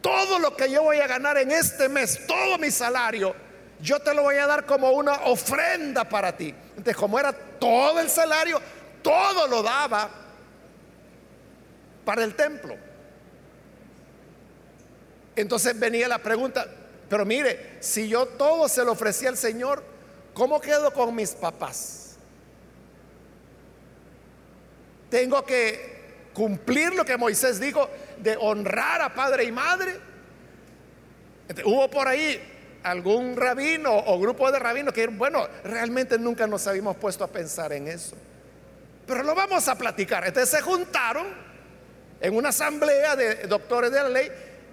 todo 0.00 0.38
lo 0.38 0.56
que 0.56 0.70
yo 0.70 0.82
voy 0.82 0.98
a 0.98 1.06
ganar 1.06 1.38
en 1.38 1.50
este 1.50 1.88
mes, 1.88 2.26
todo 2.26 2.58
mi 2.58 2.70
salario, 2.70 3.34
yo 3.82 3.98
te 3.98 4.14
lo 4.14 4.22
voy 4.22 4.36
a 4.36 4.46
dar 4.46 4.64
como 4.64 4.92
una 4.92 5.24
ofrenda 5.24 6.08
para 6.08 6.36
ti. 6.36 6.54
Entonces, 6.70 6.96
como 6.96 7.18
era 7.18 7.32
todo 7.32 7.98
el 7.98 8.08
salario, 8.08 8.60
todo 9.02 9.48
lo 9.48 9.62
daba 9.62 10.08
para 12.04 12.22
el 12.22 12.34
templo. 12.34 12.76
Entonces 15.34 15.78
venía 15.78 16.06
la 16.06 16.18
pregunta, 16.18 16.66
pero 17.08 17.24
mire, 17.24 17.78
si 17.80 18.08
yo 18.08 18.26
todo 18.26 18.68
se 18.68 18.84
lo 18.84 18.92
ofrecía 18.92 19.28
al 19.30 19.36
Señor, 19.36 19.82
¿cómo 20.32 20.60
quedo 20.60 20.92
con 20.92 21.14
mis 21.14 21.32
papás? 21.32 22.16
Tengo 25.10 25.44
que 25.44 26.28
cumplir 26.32 26.94
lo 26.94 27.04
que 27.04 27.16
Moisés 27.16 27.58
dijo 27.58 27.90
de 28.18 28.36
honrar 28.38 29.02
a 29.02 29.12
padre 29.12 29.44
y 29.44 29.52
madre. 29.52 29.98
hubo 31.64 31.90
por 31.90 32.06
ahí 32.06 32.51
algún 32.82 33.36
rabino 33.36 33.96
o 33.96 34.18
grupo 34.18 34.50
de 34.50 34.58
rabinos 34.58 34.92
que, 34.92 35.06
bueno, 35.06 35.46
realmente 35.64 36.18
nunca 36.18 36.46
nos 36.46 36.66
habíamos 36.66 36.96
puesto 36.96 37.24
a 37.24 37.28
pensar 37.28 37.72
en 37.72 37.88
eso. 37.88 38.16
Pero 39.06 39.22
lo 39.22 39.34
vamos 39.34 39.66
a 39.68 39.76
platicar. 39.76 40.26
Entonces 40.26 40.50
se 40.50 40.60
juntaron 40.60 41.26
en 42.20 42.36
una 42.36 42.50
asamblea 42.50 43.16
de 43.16 43.46
doctores 43.46 43.90
de 43.90 44.02
la 44.02 44.08
ley 44.08 44.30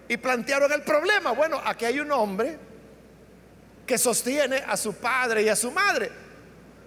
y 0.07 0.17
plantearon 0.17 0.71
el 0.71 0.81
problema. 0.81 1.31
Bueno, 1.31 1.61
aquí 1.63 1.85
hay 1.85 1.99
un 1.99 2.11
hombre 2.11 2.57
que 3.85 3.97
sostiene 3.97 4.63
a 4.67 4.77
su 4.77 4.93
padre 4.93 5.43
y 5.43 5.49
a 5.49 5.55
su 5.55 5.71
madre. 5.71 6.11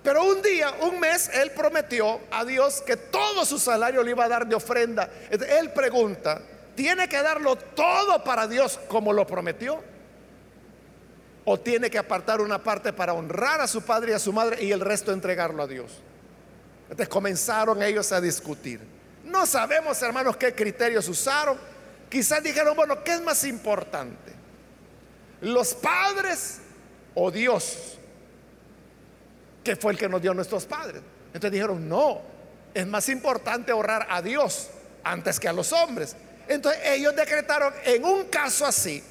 Pero 0.03 0.25
un 0.25 0.43
día, 0.43 0.73
un 0.81 0.99
mes, 0.99 1.31
él 1.33 1.53
prometió 1.53 2.21
a 2.31 2.45
Dios 2.45 2.83
que 2.83 2.97
todo 2.97 3.45
su 3.45 3.59
salario 3.59 4.03
le 4.03 4.11
iba 4.11 4.25
a 4.25 4.29
dar 4.29 4.47
de 4.47 4.55
ofrenda. 4.55 5.09
Él 5.31 5.71
pregunta, 5.71 6.41
¿tiene 6.75 7.09
que 7.09 7.23
darlo 7.23 7.57
todo 7.57 8.23
para 8.25 8.49
Dios 8.49 8.81
como 8.89 9.13
lo 9.13 9.27
prometió? 9.27 9.92
¿O 11.45 11.59
tiene 11.59 11.91
que 11.91 11.99
apartar 11.99 12.41
una 12.41 12.63
parte 12.63 12.93
para 12.93 13.15
honrar 13.15 13.61
a 13.61 13.67
su 13.67 13.83
padre 13.83 14.13
y 14.13 14.15
a 14.15 14.19
su 14.19 14.33
madre 14.33 14.63
y 14.63 14.71
el 14.71 14.81
resto 14.81 15.13
entregarlo 15.13 15.63
a 15.63 15.67
Dios? 15.67 15.93
Entonces 16.85 17.09
comenzaron 17.09 17.83
ellos 17.83 18.13
a 18.13 18.21
discutir. 18.21 18.81
No 19.25 19.47
sabemos, 19.47 20.01
hermanos, 20.03 20.37
qué 20.37 20.55
criterios 20.55 21.09
usaron 21.09 21.73
quizás 22.13 22.43
dijeron, 22.43 22.77
bueno, 22.77 23.03
¿qué 23.03 23.15
es 23.15 23.23
más 23.23 23.43
importante? 23.45 24.35
¿Los 25.41 25.73
padres 25.73 26.59
o 27.15 27.31
Dios? 27.31 27.97
Que 29.65 29.77
fue 29.77 29.93
el 29.93 29.99
que 29.99 30.11
nos 30.11 30.21
dio 30.21 30.35
nuestros 30.35 30.67
padres. 30.67 31.01
Entonces 31.29 31.53
dijeron, 31.53 31.89
no, 31.89 32.21
es 32.75 32.87
más 32.87 33.09
importante 33.09 33.73
honrar 33.73 34.07
a 34.11 34.21
Dios 34.21 34.69
antes 35.03 35.41
que 35.41 35.49
a 35.49 35.55
los 35.55 35.73
hombres. 35.73 36.15
Entonces 36.49 36.83
ellos 36.85 37.17
decretaron 37.17 37.73
en 37.87 38.05
un 38.05 38.25
caso 38.25 38.67
así, 38.67 39.03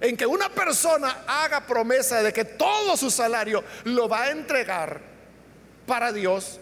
en 0.00 0.16
que 0.16 0.26
una 0.26 0.48
persona 0.48 1.24
haga 1.26 1.66
promesa 1.66 2.22
de 2.22 2.32
que 2.32 2.44
todo 2.44 2.96
su 2.96 3.10
salario 3.10 3.64
lo 3.84 4.08
va 4.08 4.24
a 4.24 4.30
entregar 4.30 5.00
para 5.86 6.12
Dios, 6.12 6.60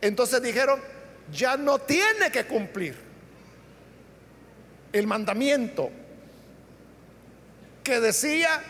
entonces 0.00 0.42
dijeron, 0.42 0.80
ya 1.32 1.56
no 1.56 1.78
tiene 1.78 2.30
que 2.30 2.46
cumplir 2.46 2.96
el 4.92 5.06
mandamiento 5.06 5.90
que 7.82 8.00
decía, 8.00 8.62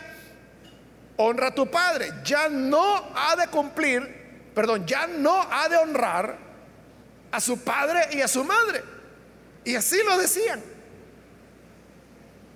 honra 1.17 1.47
a 1.47 1.55
tu 1.55 1.69
padre, 1.69 2.09
ya 2.23 2.47
no 2.47 3.11
ha 3.15 3.35
de 3.35 3.47
cumplir, 3.47 4.51
perdón, 4.55 4.85
ya 4.85 5.07
no 5.07 5.45
ha 5.51 5.67
de 5.67 5.77
honrar 5.77 6.37
a 7.31 7.41
su 7.41 7.61
padre 7.61 8.07
y 8.11 8.21
a 8.21 8.27
su 8.27 8.43
madre. 8.43 8.83
Y 9.65 9.75
así 9.75 9.97
lo 10.05 10.17
decían. 10.17 10.78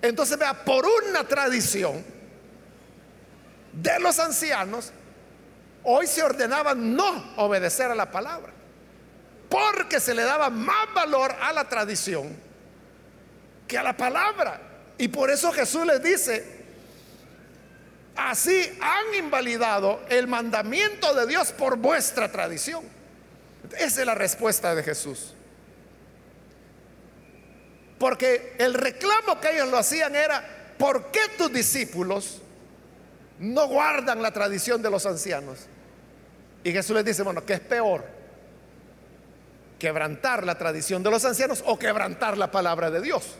Entonces, 0.04 0.36
vea, 0.36 0.52
por 0.52 0.84
una 0.84 1.26
tradición 1.26 2.04
de 3.72 3.98
los 4.00 4.18
ancianos, 4.18 4.92
hoy 5.82 6.06
se 6.06 6.22
ordenaba 6.22 6.74
no 6.74 7.32
obedecer 7.36 7.90
a 7.90 7.94
la 7.94 8.10
palabra, 8.10 8.52
porque 9.48 10.00
se 10.00 10.14
le 10.14 10.22
daba 10.22 10.50
más 10.50 10.92
valor 10.94 11.34
a 11.40 11.54
la 11.54 11.66
tradición 11.66 12.36
que 13.66 13.78
a 13.78 13.82
la 13.82 13.96
palabra. 13.96 14.60
Y 14.98 15.08
por 15.08 15.30
eso 15.30 15.50
Jesús 15.52 15.86
les 15.86 16.02
dice, 16.02 16.66
así 18.14 18.78
han 18.82 19.14
invalidado 19.14 20.02
el 20.10 20.26
mandamiento 20.26 21.14
de 21.14 21.26
Dios 21.26 21.50
por 21.52 21.78
vuestra 21.78 22.30
tradición. 22.30 22.84
Esa 23.78 24.00
es 24.00 24.06
la 24.06 24.14
respuesta 24.14 24.74
de 24.74 24.82
Jesús. 24.82 25.33
Porque 27.98 28.56
el 28.58 28.74
reclamo 28.74 29.40
que 29.40 29.52
ellos 29.52 29.68
lo 29.68 29.78
hacían 29.78 30.14
era, 30.14 30.44
¿por 30.78 31.10
qué 31.10 31.20
tus 31.38 31.52
discípulos 31.52 32.40
no 33.38 33.68
guardan 33.68 34.22
la 34.22 34.32
tradición 34.32 34.82
de 34.82 34.90
los 34.90 35.06
ancianos? 35.06 35.66
Y 36.64 36.72
Jesús 36.72 36.96
les 36.96 37.04
dice, 37.04 37.22
bueno, 37.22 37.44
¿qué 37.44 37.54
es 37.54 37.60
peor? 37.60 38.04
¿Quebrantar 39.78 40.44
la 40.44 40.56
tradición 40.56 41.02
de 41.02 41.10
los 41.10 41.24
ancianos 41.24 41.62
o 41.66 41.78
quebrantar 41.78 42.38
la 42.38 42.50
palabra 42.50 42.90
de 42.90 43.00
Dios? 43.00 43.36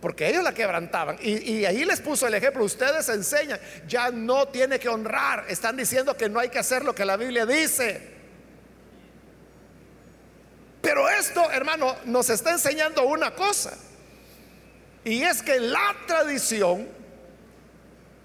Porque 0.00 0.28
ellos 0.28 0.44
la 0.44 0.52
quebrantaban. 0.52 1.16
Y, 1.20 1.52
y, 1.52 1.66
ahí 1.66 1.84
les 1.84 2.00
puso 2.00 2.26
el 2.26 2.34
ejemplo. 2.34 2.62
Ustedes 2.62 3.08
enseñan, 3.08 3.58
ya 3.88 4.10
no 4.10 4.48
tiene 4.48 4.78
que 4.78 4.88
honrar. 4.88 5.46
Están 5.48 5.76
diciendo 5.76 6.16
que 6.16 6.28
no 6.28 6.38
hay 6.38 6.50
que 6.50 6.58
hacer 6.58 6.84
lo 6.84 6.94
que 6.94 7.04
la 7.04 7.16
Biblia 7.16 7.46
dice. 7.46 8.13
Pero 10.84 11.08
esto, 11.08 11.50
hermano, 11.50 11.96
nos 12.04 12.28
está 12.28 12.50
enseñando 12.50 13.04
una 13.06 13.30
cosa. 13.30 13.72
Y 15.02 15.22
es 15.22 15.42
que 15.42 15.58
la 15.58 15.96
tradición 16.06 16.86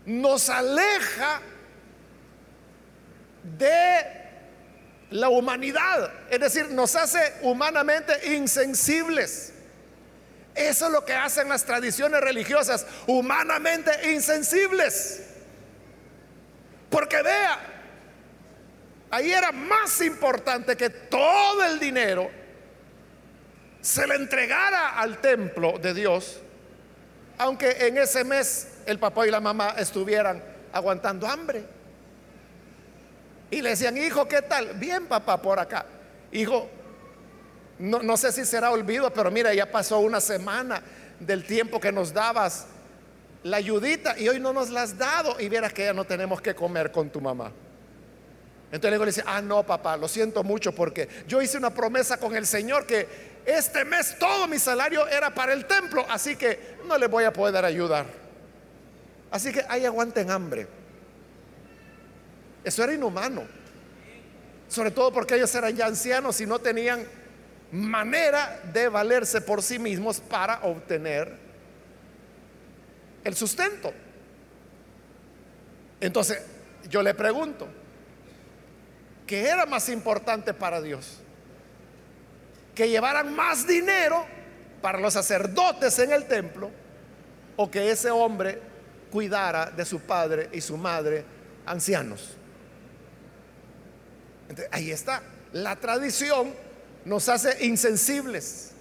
nos 0.05 0.49
aleja 0.49 1.39
de 3.57 4.01
la 5.11 5.29
humanidad. 5.29 6.11
Es 6.29 6.41
decir, 6.41 6.69
nos 6.71 6.97
hace 6.97 7.35
humanamente 7.43 8.35
insensibles. 8.35 9.53
Eso 10.53 10.87
es 10.87 10.91
lo 10.91 11.05
que 11.05 11.13
hacen 11.13 11.47
las 11.47 11.63
tradiciones 11.63 12.19
religiosas, 12.19 12.85
humanamente 13.07 14.11
insensibles. 14.11 15.21
Porque 16.89 17.21
vea, 17.21 17.57
ahí 19.11 19.31
era 19.31 19.53
más 19.53 20.01
importante 20.01 20.75
que 20.75 20.89
todo 20.89 21.63
el 21.63 21.79
dinero 21.79 22.39
se 23.81 24.05
le 24.07 24.15
entregara 24.15 24.99
al 24.99 25.19
templo 25.19 25.77
de 25.79 25.93
Dios, 25.93 26.39
aunque 27.37 27.87
en 27.87 27.97
ese 27.97 28.23
mes 28.23 28.67
el 28.85 28.99
papá 28.99 29.27
y 29.27 29.31
la 29.31 29.39
mamá 29.39 29.75
estuvieran 29.77 30.43
aguantando 30.73 31.27
hambre. 31.27 31.63
Y 33.51 33.61
le 33.61 33.71
decían, 33.71 33.97
hijo, 33.97 34.27
¿qué 34.27 34.41
tal? 34.41 34.73
Bien, 34.75 35.07
papá, 35.07 35.41
por 35.41 35.59
acá. 35.59 35.85
Hijo, 36.31 36.69
no, 37.79 37.99
no 38.03 38.17
sé 38.17 38.31
si 38.31 38.45
será 38.45 38.71
olvido, 38.71 39.11
pero 39.11 39.31
mira, 39.31 39.53
ya 39.53 39.71
pasó 39.71 39.99
una 39.99 40.21
semana 40.21 40.83
del 41.19 41.45
tiempo 41.45 41.79
que 41.79 41.91
nos 41.91 42.13
dabas 42.13 42.67
la 43.43 43.57
ayudita 43.57 44.19
y 44.19 44.27
hoy 44.27 44.39
no 44.39 44.53
nos 44.53 44.69
la 44.69 44.83
has 44.83 44.97
dado 44.97 45.39
y 45.39 45.49
vieras 45.49 45.73
que 45.73 45.85
ya 45.85 45.93
no 45.93 46.03
tenemos 46.03 46.41
que 46.41 46.53
comer 46.53 46.91
con 46.91 47.09
tu 47.09 47.21
mamá. 47.21 47.51
Entonces 48.71 48.99
le 48.99 49.05
dice, 49.05 49.23
ah, 49.25 49.41
no, 49.41 49.63
papá, 49.63 49.97
lo 49.97 50.07
siento 50.07 50.43
mucho 50.43 50.71
porque 50.73 51.07
yo 51.27 51.41
hice 51.41 51.57
una 51.57 51.73
promesa 51.73 52.17
con 52.17 52.35
el 52.35 52.45
Señor 52.45 52.85
que 52.85 53.07
este 53.45 53.83
mes 53.83 54.17
todo 54.19 54.47
mi 54.47 54.59
salario 54.59 55.07
era 55.07 55.33
para 55.33 55.53
el 55.53 55.65
templo, 55.65 56.05
así 56.07 56.35
que 56.35 56.77
no 56.85 56.97
le 56.97 57.07
voy 57.07 57.23
a 57.23 57.33
poder 57.33 57.65
ayudar. 57.65 58.05
Así 59.31 59.51
que 59.51 59.65
ahí 59.67 59.85
aguanten 59.85 60.29
hambre. 60.29 60.67
Eso 62.63 62.83
era 62.83 62.93
inhumano. 62.93 63.43
Sobre 64.67 64.91
todo 64.91 65.11
porque 65.11 65.35
ellos 65.35 65.53
eran 65.55 65.75
ya 65.75 65.87
ancianos 65.87 66.39
y 66.41 66.45
no 66.45 66.59
tenían 66.59 67.03
manera 67.71 68.61
de 68.71 68.87
valerse 68.87 69.41
por 69.41 69.63
sí 69.63 69.79
mismos 69.79 70.19
para 70.19 70.61
obtener 70.61 71.35
el 73.23 73.35
sustento. 73.35 73.91
Entonces, 75.99 76.39
yo 76.89 77.01
le 77.01 77.13
pregunto, 77.13 77.67
¿qué 79.29 79.47
era 79.47 79.67
más 79.67 79.89
importante 79.89 80.55
para 80.55 80.81
Dios? 80.81 81.19
que 82.79 82.87
llevaran 82.87 83.35
más 83.35 83.67
dinero 83.67 84.25
para 84.81 85.01
los 85.01 85.13
sacerdotes 85.13 85.99
en 85.99 86.13
el 86.13 86.29
templo 86.29 86.71
o 87.57 87.69
que 87.69 87.91
ese 87.91 88.09
hombre 88.09 88.57
cuidara 89.11 89.69
de 89.69 89.83
su 89.83 89.99
padre 89.99 90.49
y 90.53 90.61
su 90.61 90.77
madre 90.77 91.25
ancianos. 91.65 92.37
ahí 94.71 94.91
está. 94.91 95.21
La 95.51 95.75
tradición 95.75 96.55
nos 97.03 97.27
hace 97.27 97.65
insensibles, 97.65 98.71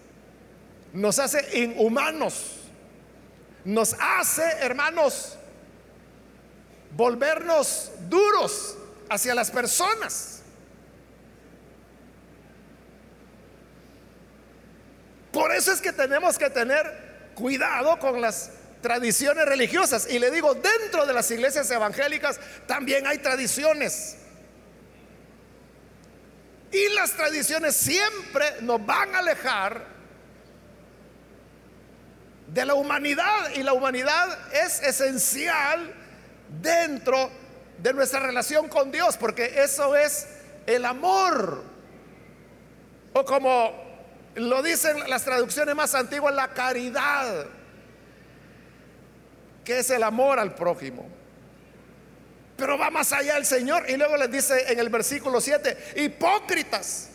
nos 0.93 1.19
hace 1.19 1.59
inhumanos, 1.59 2.59
nos 3.65 3.97
hace, 3.99 4.45
hermanos, 4.61 5.37
volvernos 6.93 7.91
duros 8.09 8.79
hacia 9.11 9.35
las 9.35 9.51
personas. 9.51 10.38
Por 15.39 15.55
eso 15.55 15.71
es 15.71 15.81
que 15.81 15.93
tenemos 15.93 16.37
que 16.37 16.51
tener 16.51 17.31
cuidado 17.37 17.97
con 18.01 18.21
las 18.21 18.51
tradiciones 18.83 19.45
religiosas. 19.45 20.09
Y 20.11 20.19
le 20.19 20.33
digo, 20.33 20.53
dentro 20.57 21.07
de 21.07 21.13
las 21.13 21.31
iglesias 21.31 21.71
evangélicas 21.71 22.41
también 22.67 23.07
hay 23.07 23.19
tradiciones. 23.19 24.17
Y 26.73 26.89
las 26.89 27.13
tradiciones 27.13 27.77
siempre 27.77 28.47
nos 28.63 28.85
van 28.85 29.15
a 29.15 29.21
alejar 29.21 29.85
de 32.49 32.65
la 32.65 32.75
humanidad. 32.75 33.51
Y 33.55 33.63
la 33.63 33.75
humanidad 33.75 34.37
es 34.53 34.83
esencial 34.83 35.95
dentro 36.61 37.31
de 37.79 37.95
nuestra 37.95 38.19
relación 38.19 38.69
con 38.69 38.91
Dios, 38.91 39.17
porque 39.17 39.63
eso 39.63 39.95
es 39.95 40.27
el 40.67 40.85
amor. 40.85 41.63
O 43.13 43.25
como 43.25 43.88
lo 44.39 44.63
dicen 44.63 45.09
las 45.09 45.25
traducciones 45.25 45.75
más 45.75 45.95
antiguas, 45.95 46.35
la 46.35 46.49
caridad, 46.49 47.47
que 49.65 49.79
es 49.79 49.91
el 49.91 50.03
amor 50.03 50.39
al 50.39 50.55
prójimo. 50.55 51.07
Pero 52.57 52.77
va 52.77 52.91
más 52.91 53.13
allá 53.13 53.37
el 53.37 53.47
Señor 53.47 53.89
y 53.89 53.97
luego 53.97 54.17
les 54.17 54.31
dice 54.31 54.73
en 54.73 54.79
el 54.79 54.89
versículo 54.89 55.41
7, 55.41 55.95
hipócritas. 55.97 57.11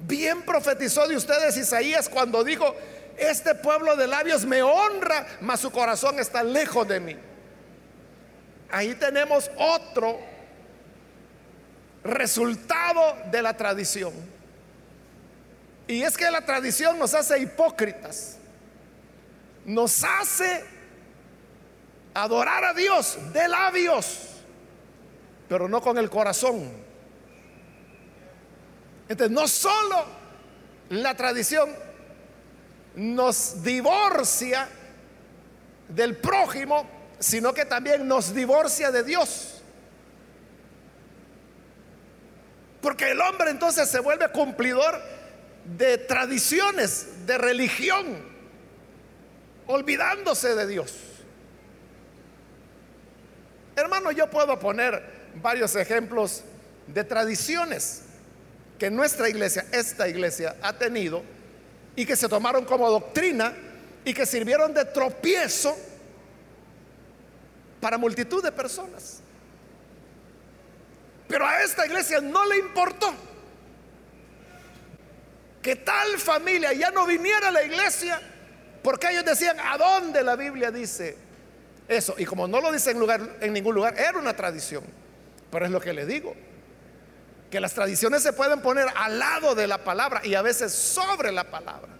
Bien 0.00 0.42
profetizó 0.42 1.06
de 1.06 1.16
ustedes 1.16 1.56
Isaías 1.56 2.08
cuando 2.08 2.42
dijo, 2.42 2.74
este 3.16 3.54
pueblo 3.54 3.94
de 3.94 4.06
labios 4.06 4.44
me 4.44 4.62
honra, 4.62 5.26
mas 5.40 5.60
su 5.60 5.70
corazón 5.70 6.18
está 6.18 6.42
lejos 6.42 6.88
de 6.88 7.00
mí. 7.00 7.16
Ahí 8.70 8.94
tenemos 8.94 9.50
otro 9.58 10.18
resultado 12.02 13.16
de 13.30 13.42
la 13.42 13.56
tradición. 13.56 14.31
Y 15.92 16.02
es 16.02 16.16
que 16.16 16.30
la 16.30 16.40
tradición 16.40 16.98
nos 16.98 17.12
hace 17.12 17.38
hipócritas. 17.38 18.38
Nos 19.66 20.02
hace 20.02 20.64
adorar 22.14 22.64
a 22.64 22.72
Dios 22.72 23.18
de 23.34 23.46
labios, 23.46 24.20
pero 25.50 25.68
no 25.68 25.82
con 25.82 25.98
el 25.98 26.08
corazón. 26.08 26.72
Entonces, 29.06 29.36
no 29.36 29.46
solo 29.46 30.06
la 30.88 31.14
tradición 31.14 31.68
nos 32.94 33.62
divorcia 33.62 34.70
del 35.88 36.16
prójimo, 36.16 36.88
sino 37.18 37.52
que 37.52 37.66
también 37.66 38.08
nos 38.08 38.34
divorcia 38.34 38.90
de 38.90 39.04
Dios. 39.04 39.62
Porque 42.80 43.10
el 43.10 43.20
hombre 43.20 43.50
entonces 43.50 43.90
se 43.90 44.00
vuelve 44.00 44.30
cumplidor 44.30 45.21
de 45.64 45.98
tradiciones, 45.98 47.26
de 47.26 47.38
religión, 47.38 48.32
olvidándose 49.66 50.54
de 50.54 50.66
Dios. 50.66 50.94
Hermano, 53.76 54.12
yo 54.12 54.28
puedo 54.28 54.58
poner 54.58 55.02
varios 55.36 55.74
ejemplos 55.76 56.42
de 56.86 57.04
tradiciones 57.04 58.02
que 58.78 58.90
nuestra 58.90 59.28
iglesia, 59.28 59.64
esta 59.72 60.08
iglesia, 60.08 60.56
ha 60.60 60.72
tenido 60.72 61.22
y 61.96 62.04
que 62.04 62.16
se 62.16 62.28
tomaron 62.28 62.64
como 62.64 62.90
doctrina 62.90 63.54
y 64.04 64.12
que 64.12 64.26
sirvieron 64.26 64.74
de 64.74 64.84
tropiezo 64.84 65.76
para 67.80 67.96
multitud 67.96 68.42
de 68.42 68.52
personas. 68.52 69.20
Pero 71.28 71.46
a 71.46 71.62
esta 71.62 71.86
iglesia 71.86 72.20
no 72.20 72.44
le 72.46 72.58
importó 72.58 73.14
que 75.62 75.76
tal 75.76 76.18
familia 76.18 76.72
ya 76.72 76.90
no 76.90 77.06
viniera 77.06 77.48
a 77.48 77.52
la 77.52 77.62
iglesia 77.62 78.20
porque 78.82 79.10
ellos 79.10 79.24
decían, 79.24 79.58
¿a 79.60 79.78
dónde 79.78 80.22
la 80.24 80.34
Biblia 80.34 80.72
dice 80.72 81.16
eso? 81.86 82.14
Y 82.18 82.24
como 82.24 82.48
no 82.48 82.60
lo 82.60 82.72
dice 82.72 82.90
en, 82.90 82.98
lugar, 82.98 83.20
en 83.40 83.52
ningún 83.52 83.76
lugar, 83.76 83.98
era 83.98 84.18
una 84.18 84.34
tradición. 84.34 84.82
Pero 85.50 85.64
es 85.64 85.70
lo 85.70 85.80
que 85.80 85.92
le 85.92 86.04
digo, 86.04 86.34
que 87.48 87.60
las 87.60 87.74
tradiciones 87.74 88.22
se 88.24 88.32
pueden 88.32 88.60
poner 88.60 88.88
al 88.96 89.18
lado 89.20 89.54
de 89.54 89.68
la 89.68 89.78
palabra 89.84 90.20
y 90.24 90.34
a 90.34 90.42
veces 90.42 90.72
sobre 90.72 91.30
la 91.30 91.44
palabra. 91.44 91.92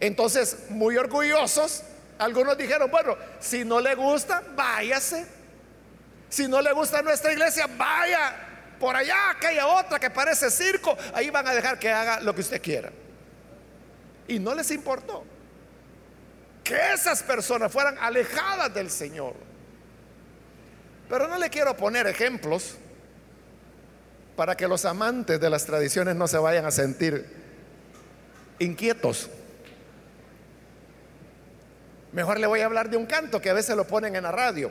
Entonces, 0.00 0.70
muy 0.70 0.96
orgullosos, 0.96 1.82
algunos 2.18 2.56
dijeron, 2.56 2.90
bueno, 2.90 3.18
si 3.38 3.66
no 3.66 3.80
le 3.80 3.94
gusta, 3.94 4.42
váyase. 4.56 5.26
Si 6.30 6.48
no 6.48 6.62
le 6.62 6.72
gusta 6.72 7.02
nuestra 7.02 7.32
iglesia, 7.32 7.66
vaya 7.76 8.49
por 8.80 8.96
allá, 8.96 9.30
aquella 9.30 9.66
otra 9.66 10.00
que 10.00 10.08
parece 10.08 10.50
circo, 10.50 10.96
ahí 11.12 11.28
van 11.28 11.46
a 11.46 11.54
dejar 11.54 11.78
que 11.78 11.92
haga 11.92 12.18
lo 12.20 12.34
que 12.34 12.40
usted 12.40 12.62
quiera. 12.62 12.90
Y 14.26 14.38
no 14.38 14.54
les 14.54 14.70
importó 14.70 15.22
que 16.64 16.92
esas 16.94 17.22
personas 17.22 17.70
fueran 17.70 17.98
alejadas 17.98 18.72
del 18.72 18.90
Señor. 18.90 19.34
Pero 21.10 21.28
no 21.28 21.36
le 21.36 21.50
quiero 21.50 21.76
poner 21.76 22.06
ejemplos 22.06 22.76
para 24.34 24.56
que 24.56 24.66
los 24.66 24.86
amantes 24.86 25.38
de 25.38 25.50
las 25.50 25.66
tradiciones 25.66 26.16
no 26.16 26.26
se 26.26 26.38
vayan 26.38 26.64
a 26.64 26.70
sentir 26.70 27.26
inquietos. 28.58 29.28
Mejor 32.12 32.40
le 32.40 32.46
voy 32.46 32.60
a 32.60 32.64
hablar 32.64 32.88
de 32.88 32.96
un 32.96 33.04
canto 33.04 33.40
que 33.42 33.50
a 33.50 33.54
veces 33.54 33.76
lo 33.76 33.86
ponen 33.86 34.16
en 34.16 34.22
la 34.22 34.32
radio. 34.32 34.70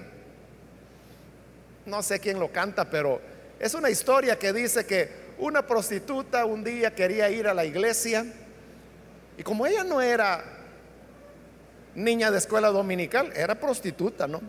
No 1.86 2.02
sé 2.02 2.20
quién 2.20 2.40
lo 2.40 2.52
canta, 2.52 2.90
pero 2.90 3.29
es 3.60 3.74
una 3.74 3.90
historia 3.90 4.40
que 4.40 4.54
dice 4.54 4.86
que 4.86 5.30
una 5.38 5.66
prostituta 5.66 6.46
un 6.46 6.64
día 6.64 6.96
quería 6.96 7.30
ir 7.30 7.48
a 7.48 7.54
la 7.54 7.66
iglesia 7.66 8.26
y 9.38 9.44
como 9.44 9.66
ella 9.66 9.84
no 9.84 10.02
era 10.02 10.44
niña 11.96 12.32
de 12.32 12.38
escuela 12.38 12.70
dominical, 12.70 13.32
era 13.36 13.56
prostituta, 13.56 14.28
¿no? 14.28 14.42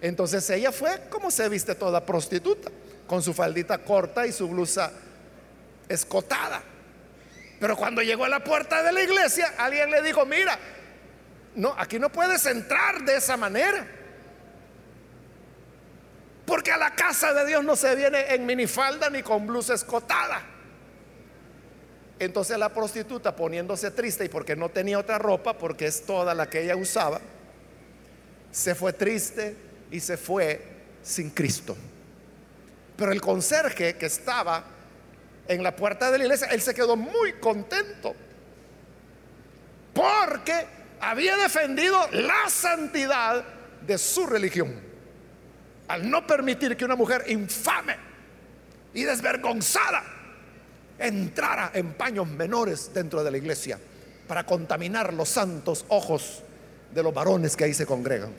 Entonces 0.00 0.48
ella 0.50 0.72
fue 0.72 1.08
como 1.08 1.30
se 1.30 1.48
viste 1.48 1.74
toda 1.74 2.04
prostituta, 2.04 2.70
con 3.06 3.22
su 3.22 3.32
faldita 3.32 3.78
corta 3.78 4.26
y 4.26 4.32
su 4.32 4.48
blusa 4.48 4.92
escotada. 5.88 6.62
Pero 7.58 7.76
cuando 7.76 8.02
llegó 8.02 8.24
a 8.24 8.28
la 8.28 8.44
puerta 8.44 8.82
de 8.82 8.92
la 8.92 9.02
iglesia, 9.02 9.54
alguien 9.56 9.90
le 9.90 10.02
dijo, 10.02 10.26
mira, 10.26 10.58
no, 11.54 11.74
aquí 11.78 11.98
no 11.98 12.10
puedes 12.10 12.44
entrar 12.46 13.02
de 13.04 13.16
esa 13.16 13.36
manera. 13.36 13.86
Porque 16.46 16.70
a 16.70 16.78
la 16.78 16.94
casa 16.94 17.34
de 17.34 17.44
Dios 17.44 17.64
no 17.64 17.74
se 17.74 17.94
viene 17.96 18.32
en 18.32 18.46
minifalda 18.46 19.10
ni 19.10 19.22
con 19.22 19.46
blusa 19.46 19.74
escotada. 19.74 20.42
Entonces 22.18 22.56
la 22.56 22.72
prostituta 22.72 23.34
poniéndose 23.34 23.90
triste 23.90 24.24
y 24.24 24.28
porque 24.28 24.54
no 24.54 24.70
tenía 24.70 24.98
otra 24.98 25.18
ropa, 25.18 25.58
porque 25.58 25.86
es 25.86 26.06
toda 26.06 26.34
la 26.34 26.48
que 26.48 26.62
ella 26.62 26.76
usaba, 26.76 27.20
se 28.52 28.74
fue 28.74 28.92
triste 28.92 29.56
y 29.90 30.00
se 30.00 30.16
fue 30.16 30.62
sin 31.02 31.30
Cristo. 31.30 31.76
Pero 32.96 33.12
el 33.12 33.20
conserje 33.20 33.96
que 33.96 34.06
estaba 34.06 34.64
en 35.48 35.62
la 35.62 35.74
puerta 35.74 36.10
de 36.10 36.18
la 36.18 36.24
iglesia, 36.24 36.46
él 36.48 36.62
se 36.62 36.74
quedó 36.74 36.96
muy 36.96 37.34
contento. 37.34 38.14
Porque 39.92 40.66
había 41.00 41.36
defendido 41.36 41.98
la 42.12 42.48
santidad 42.48 43.44
de 43.82 43.98
su 43.98 44.26
religión 44.26 44.85
al 45.88 46.10
no 46.10 46.26
permitir 46.26 46.76
que 46.76 46.84
una 46.84 46.96
mujer 46.96 47.24
infame 47.28 47.96
y 48.94 49.02
desvergonzada 49.04 50.02
entrara 50.98 51.70
en 51.74 51.92
paños 51.92 52.26
menores 52.26 52.92
dentro 52.92 53.22
de 53.22 53.30
la 53.30 53.36
iglesia 53.36 53.78
para 54.26 54.44
contaminar 54.44 55.12
los 55.12 55.28
santos 55.28 55.84
ojos 55.88 56.42
de 56.92 57.02
los 57.02 57.12
varones 57.12 57.56
que 57.56 57.64
ahí 57.64 57.74
se 57.74 57.86
congregan. 57.86 58.32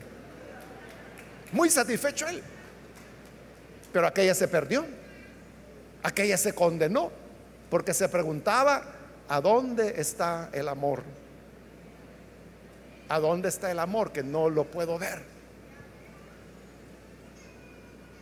Muy 1.52 1.70
satisfecho 1.70 2.26
él. 2.28 2.42
Pero 3.92 4.06
aquella 4.06 4.34
se 4.34 4.48
perdió, 4.48 4.84
aquella 6.02 6.36
se 6.36 6.54
condenó, 6.54 7.10
porque 7.70 7.94
se 7.94 8.08
preguntaba, 8.08 8.82
¿a 9.28 9.40
dónde 9.40 9.94
está 10.00 10.50
el 10.52 10.68
amor? 10.68 11.02
¿A 13.08 13.18
dónde 13.18 13.48
está 13.48 13.70
el 13.70 13.78
amor 13.78 14.12
que 14.12 14.22
no 14.22 14.50
lo 14.50 14.64
puedo 14.64 14.98
ver? 14.98 15.37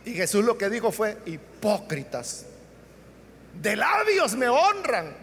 Y 0.07 0.13
Jesús 0.13 0.45
lo 0.45 0.57
que 0.57 0.69
dijo 0.69 0.89
fue, 0.89 1.17
hipócritas, 1.25 2.45
de 3.53 3.75
labios 3.75 4.35
me 4.35 4.47
honran, 4.47 5.13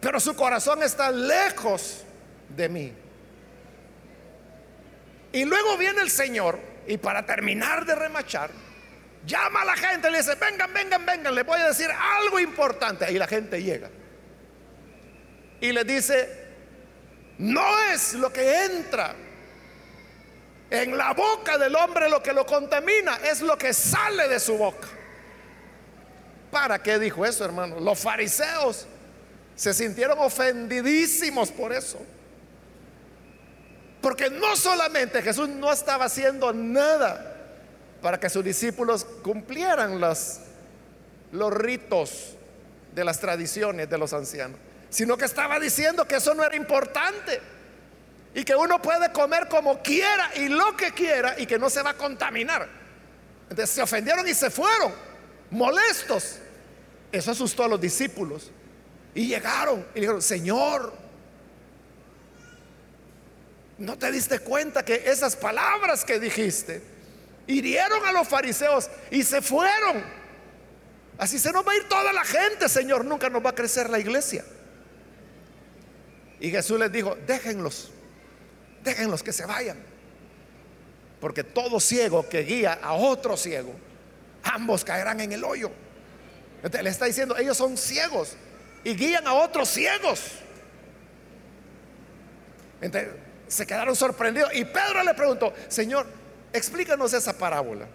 pero 0.00 0.18
su 0.18 0.34
corazón 0.34 0.82
está 0.82 1.10
lejos 1.10 2.02
de 2.56 2.70
mí. 2.70 2.92
Y 5.30 5.44
luego 5.44 5.76
viene 5.76 6.00
el 6.00 6.10
Señor 6.10 6.58
y 6.86 6.96
para 6.96 7.26
terminar 7.26 7.84
de 7.84 7.94
remachar, 7.94 8.50
llama 9.26 9.60
a 9.60 9.66
la 9.66 9.76
gente, 9.76 10.10
le 10.10 10.18
dice, 10.18 10.36
vengan, 10.36 10.72
vengan, 10.72 11.04
vengan, 11.04 11.34
le 11.34 11.42
voy 11.42 11.60
a 11.60 11.68
decir 11.68 11.90
algo 11.90 12.40
importante. 12.40 13.12
Y 13.12 13.18
la 13.18 13.26
gente 13.26 13.62
llega. 13.62 13.90
Y 15.60 15.70
le 15.70 15.84
dice, 15.84 16.46
no 17.36 17.78
es 17.92 18.14
lo 18.14 18.32
que 18.32 18.64
entra 18.64 19.14
en 20.70 20.96
la 20.96 21.12
boca 21.12 21.58
del 21.58 21.74
hombre 21.76 22.08
lo 22.08 22.22
que 22.22 22.32
lo 22.32 22.44
contamina, 22.44 23.16
es 23.16 23.40
lo 23.40 23.56
que 23.56 23.72
sale 23.72 24.28
de 24.28 24.40
su 24.40 24.56
boca. 24.56 24.88
¿Para 26.50 26.82
qué 26.82 26.98
dijo 26.98 27.24
eso, 27.24 27.44
hermano? 27.44 27.80
Los 27.80 27.98
fariseos 27.98 28.86
se 29.54 29.74
sintieron 29.74 30.18
ofendidísimos 30.18 31.50
por 31.50 31.72
eso. 31.72 31.98
Porque 34.00 34.30
no 34.30 34.56
solamente 34.56 35.22
Jesús 35.22 35.48
no 35.48 35.72
estaba 35.72 36.04
haciendo 36.04 36.52
nada 36.52 37.34
para 38.02 38.20
que 38.20 38.28
sus 38.28 38.44
discípulos 38.44 39.04
cumplieran 39.22 40.00
los, 40.00 40.38
los 41.32 41.52
ritos 41.52 42.34
de 42.94 43.04
las 43.04 43.18
tradiciones 43.18 43.90
de 43.90 43.98
los 43.98 44.12
ancianos 44.12 44.58
sino 44.90 45.16
que 45.16 45.24
estaba 45.24 45.58
diciendo 45.58 46.06
que 46.06 46.16
eso 46.16 46.34
no 46.34 46.44
era 46.44 46.56
importante 46.56 47.40
y 48.36 48.44
que 48.44 48.54
uno 48.54 48.82
puede 48.82 49.10
comer 49.12 49.48
como 49.48 49.82
quiera 49.82 50.30
y 50.36 50.48
lo 50.48 50.76
que 50.76 50.92
quiera 50.92 51.40
y 51.40 51.46
que 51.46 51.58
no 51.58 51.70
se 51.70 51.80
va 51.80 51.90
a 51.90 51.96
contaminar. 51.96 52.68
Entonces 53.48 53.74
se 53.74 53.80
ofendieron 53.80 54.28
y 54.28 54.34
se 54.34 54.50
fueron, 54.50 54.92
molestos. 55.50 56.36
Eso 57.10 57.30
asustó 57.30 57.64
a 57.64 57.68
los 57.68 57.80
discípulos 57.80 58.50
y 59.14 59.28
llegaron 59.28 59.86
y 59.94 60.00
dijeron, 60.00 60.20
Señor, 60.20 60.92
¿no 63.78 63.96
te 63.96 64.12
diste 64.12 64.38
cuenta 64.40 64.84
que 64.84 65.02
esas 65.06 65.34
palabras 65.34 66.04
que 66.04 66.20
dijiste 66.20 66.82
hirieron 67.46 68.04
a 68.04 68.12
los 68.12 68.28
fariseos 68.28 68.90
y 69.10 69.22
se 69.22 69.40
fueron? 69.40 70.04
Así 71.16 71.38
se 71.38 71.52
nos 71.52 71.66
va 71.66 71.72
a 71.72 71.76
ir 71.76 71.88
toda 71.88 72.12
la 72.12 72.24
gente, 72.24 72.68
Señor, 72.68 73.02
nunca 73.06 73.30
nos 73.30 73.42
va 73.42 73.48
a 73.48 73.54
crecer 73.54 73.88
la 73.88 73.98
iglesia. 73.98 74.44
Y 76.38 76.50
Jesús 76.50 76.78
les 76.78 76.92
dijo, 76.92 77.16
déjenlos, 77.26 77.92
déjenlos 78.86 79.22
que 79.22 79.32
se 79.32 79.44
vayan. 79.44 79.76
Porque 81.20 81.44
todo 81.44 81.80
ciego 81.80 82.26
que 82.28 82.42
guía 82.42 82.78
a 82.80 82.94
otro 82.94 83.36
ciego, 83.36 83.72
ambos 84.42 84.84
caerán 84.84 85.20
en 85.20 85.32
el 85.32 85.44
hoyo. 85.44 85.70
Le 86.82 86.88
está 86.88 87.04
diciendo, 87.04 87.36
ellos 87.36 87.56
son 87.56 87.76
ciegos 87.76 88.34
y 88.84 88.94
guían 88.94 89.26
a 89.26 89.34
otros 89.34 89.68
ciegos. 89.68 90.20
Entonces 92.80 93.10
se 93.48 93.66
quedaron 93.66 93.96
sorprendidos. 93.96 94.54
Y 94.54 94.64
Pedro 94.64 95.02
le 95.02 95.14
preguntó, 95.14 95.52
Señor, 95.68 96.06
explícanos 96.52 97.12
esa 97.12 97.36
parábola. 97.36 97.86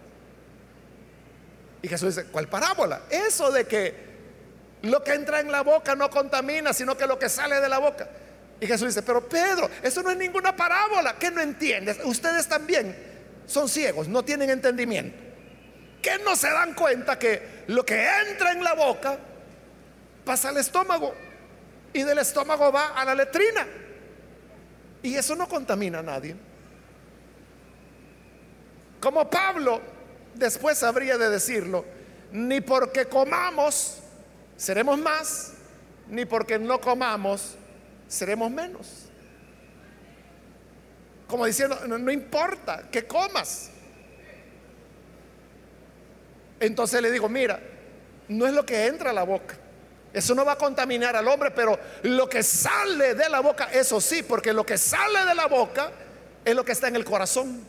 Y 1.81 1.87
Jesús 1.87 2.15
dice, 2.15 2.27
¿cuál 2.29 2.47
parábola? 2.47 3.03
Eso 3.09 3.51
de 3.51 3.65
que 3.65 4.11
lo 4.83 5.03
que 5.03 5.13
entra 5.13 5.39
en 5.39 5.51
la 5.51 5.61
boca 5.61 5.95
no 5.95 6.09
contamina, 6.09 6.73
sino 6.73 6.97
que 6.97 7.07
lo 7.07 7.17
que 7.17 7.29
sale 7.29 7.59
de 7.61 7.69
la 7.69 7.79
boca. 7.79 8.09
Y 8.61 8.67
Jesús 8.67 8.89
dice, 8.89 9.01
pero 9.01 9.27
Pedro, 9.27 9.69
eso 9.81 10.03
no 10.03 10.11
es 10.11 10.17
ninguna 10.17 10.55
parábola, 10.55 11.15
¿qué 11.17 11.31
no 11.31 11.41
entiendes? 11.41 11.97
Ustedes 12.03 12.47
también 12.47 12.95
son 13.47 13.67
ciegos, 13.67 14.07
no 14.07 14.23
tienen 14.23 14.51
entendimiento. 14.51 15.17
Que 16.01 16.19
no 16.19 16.35
se 16.35 16.49
dan 16.49 16.73
cuenta 16.75 17.17
que 17.17 17.63
lo 17.67 17.83
que 17.83 18.07
entra 18.29 18.51
en 18.51 18.63
la 18.63 18.73
boca 18.73 19.17
pasa 20.23 20.49
al 20.49 20.57
estómago 20.57 21.13
y 21.91 22.03
del 22.03 22.19
estómago 22.19 22.71
va 22.71 22.89
a 22.89 23.03
la 23.03 23.15
letrina. 23.15 23.67
Y 25.01 25.15
eso 25.15 25.35
no 25.35 25.49
contamina 25.49 25.99
a 25.99 26.03
nadie. 26.03 26.35
Como 28.99 29.27
Pablo 29.27 29.81
después 30.35 30.81
habría 30.83 31.17
de 31.17 31.29
decirlo, 31.29 31.83
ni 32.31 32.61
porque 32.61 33.05
comamos 33.05 33.97
seremos 34.61 34.99
más, 34.99 35.53
ni 36.07 36.25
porque 36.25 36.59
no 36.59 36.79
comamos 36.79 37.55
seremos 38.11 38.51
menos. 38.51 39.05
Como 41.27 41.45
diciendo, 41.45 41.79
no, 41.87 42.11
importa 42.11 42.89
que 42.91 43.07
comas. 43.07 43.71
Entonces 46.59 47.01
le 47.01 47.09
digo, 47.09 47.29
mira, 47.29 47.59
no 48.27 48.45
es 48.45 48.53
lo 48.53 48.65
que 48.65 48.85
entra 48.85 49.11
a 49.11 49.13
la 49.13 49.23
boca. 49.23 49.55
Eso 50.13 50.35
no 50.35 50.43
va 50.43 50.53
a 50.53 50.57
contaminar 50.57 51.15
al 51.15 51.25
hombre, 51.29 51.51
pero 51.51 51.79
lo 52.03 52.27
que 52.27 52.43
sale 52.43 53.15
de 53.15 53.29
la 53.29 53.39
boca, 53.39 53.69
eso 53.71 54.01
sí, 54.01 54.23
porque 54.23 54.51
lo 54.51 54.65
que 54.65 54.77
sale 54.77 55.23
de 55.23 55.33
la 55.33 55.47
boca 55.47 55.89
es 56.43 56.53
lo 56.53 56.65
que 56.65 56.73
está 56.73 56.89
en 56.89 56.97
el 56.97 57.05
corazón. 57.05 57.63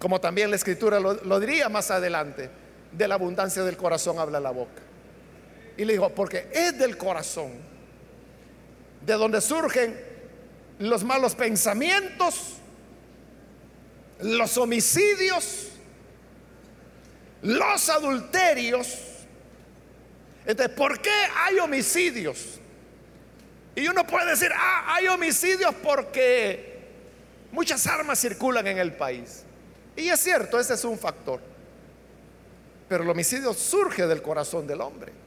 Como 0.00 0.20
también 0.20 0.50
la 0.50 0.56
escritura 0.56 0.98
lo, 0.98 1.40
diría 1.40 1.68
más 1.68 1.92
adelante, 1.92 2.50
de 2.90 3.08
la 3.08 3.14
abundancia 3.14 3.62
del 3.62 3.76
corazón 3.76 4.18
habla 4.18 4.40
la 4.40 4.50
boca. 4.50 4.82
Y 5.76 5.84
le 5.84 5.92
dijo, 5.92 6.08
porque 6.10 6.50
es 6.52 6.76
del 6.76 6.96
corazón, 6.96 7.52
de 9.04 9.14
donde 9.14 9.40
surgen 9.40 9.98
los 10.78 11.04
malos 11.04 11.34
pensamientos, 11.34 12.54
los 14.20 14.56
homicidios, 14.56 15.68
los 17.42 17.88
adulterios. 17.88 18.98
Entonces, 20.46 20.76
¿por 20.76 21.00
qué 21.00 21.12
hay 21.36 21.58
homicidios? 21.58 22.58
Y 23.76 23.88
uno 23.88 24.06
puede 24.06 24.30
decir, 24.30 24.50
ah, 24.54 24.94
hay 24.94 25.08
homicidios 25.08 25.74
porque 25.82 26.74
muchas 27.52 27.86
armas 27.86 28.20
circulan 28.20 28.66
en 28.66 28.78
el 28.78 28.92
país. 28.92 29.42
Y 29.96 30.08
es 30.08 30.20
cierto, 30.20 30.58
ese 30.58 30.74
es 30.74 30.84
un 30.84 30.98
factor. 30.98 31.40
Pero 32.88 33.04
el 33.04 33.10
homicidio 33.10 33.52
surge 33.54 34.06
del 34.06 34.22
corazón 34.22 34.66
del 34.66 34.80
hombre. 34.80 35.23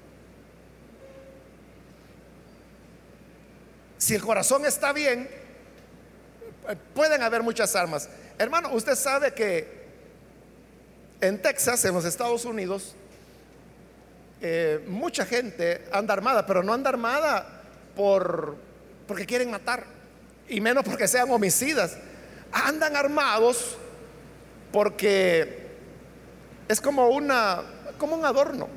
Si 3.98 4.16
el 4.16 4.22
corazón 4.22 4.66
está 4.66 4.94
bien, 4.94 5.30
pueden 6.94 7.22
haber 7.24 7.44
muchas 7.44 7.76
armas. 7.76 8.10
Hermano, 8.38 8.70
usted 8.74 8.96
sabe 8.96 9.34
que 9.34 9.78
en 11.22 11.42
Texas, 11.42 11.84
en 11.86 11.94
los 11.94 12.06
Estados 12.06 12.46
Unidos, 12.46 12.96
eh, 14.42 14.84
mucha 14.88 15.26
gente 15.26 15.86
anda 15.92 16.14
armada, 16.14 16.46
pero 16.46 16.62
no 16.62 16.74
anda 16.74 16.90
armada 16.90 17.64
por, 17.96 18.56
porque 19.08 19.26
quieren 19.26 19.50
matar, 19.50 19.86
y 20.48 20.62
menos 20.62 20.84
porque 20.84 21.08
sean 21.08 21.32
homicidas. 21.32 21.98
Andan 22.52 22.96
armados 22.96 23.78
porque 24.72 25.68
es 26.68 26.80
como 26.80 27.10
una 27.10 27.64
como 27.98 28.16
un 28.16 28.26
adorno, 28.26 28.68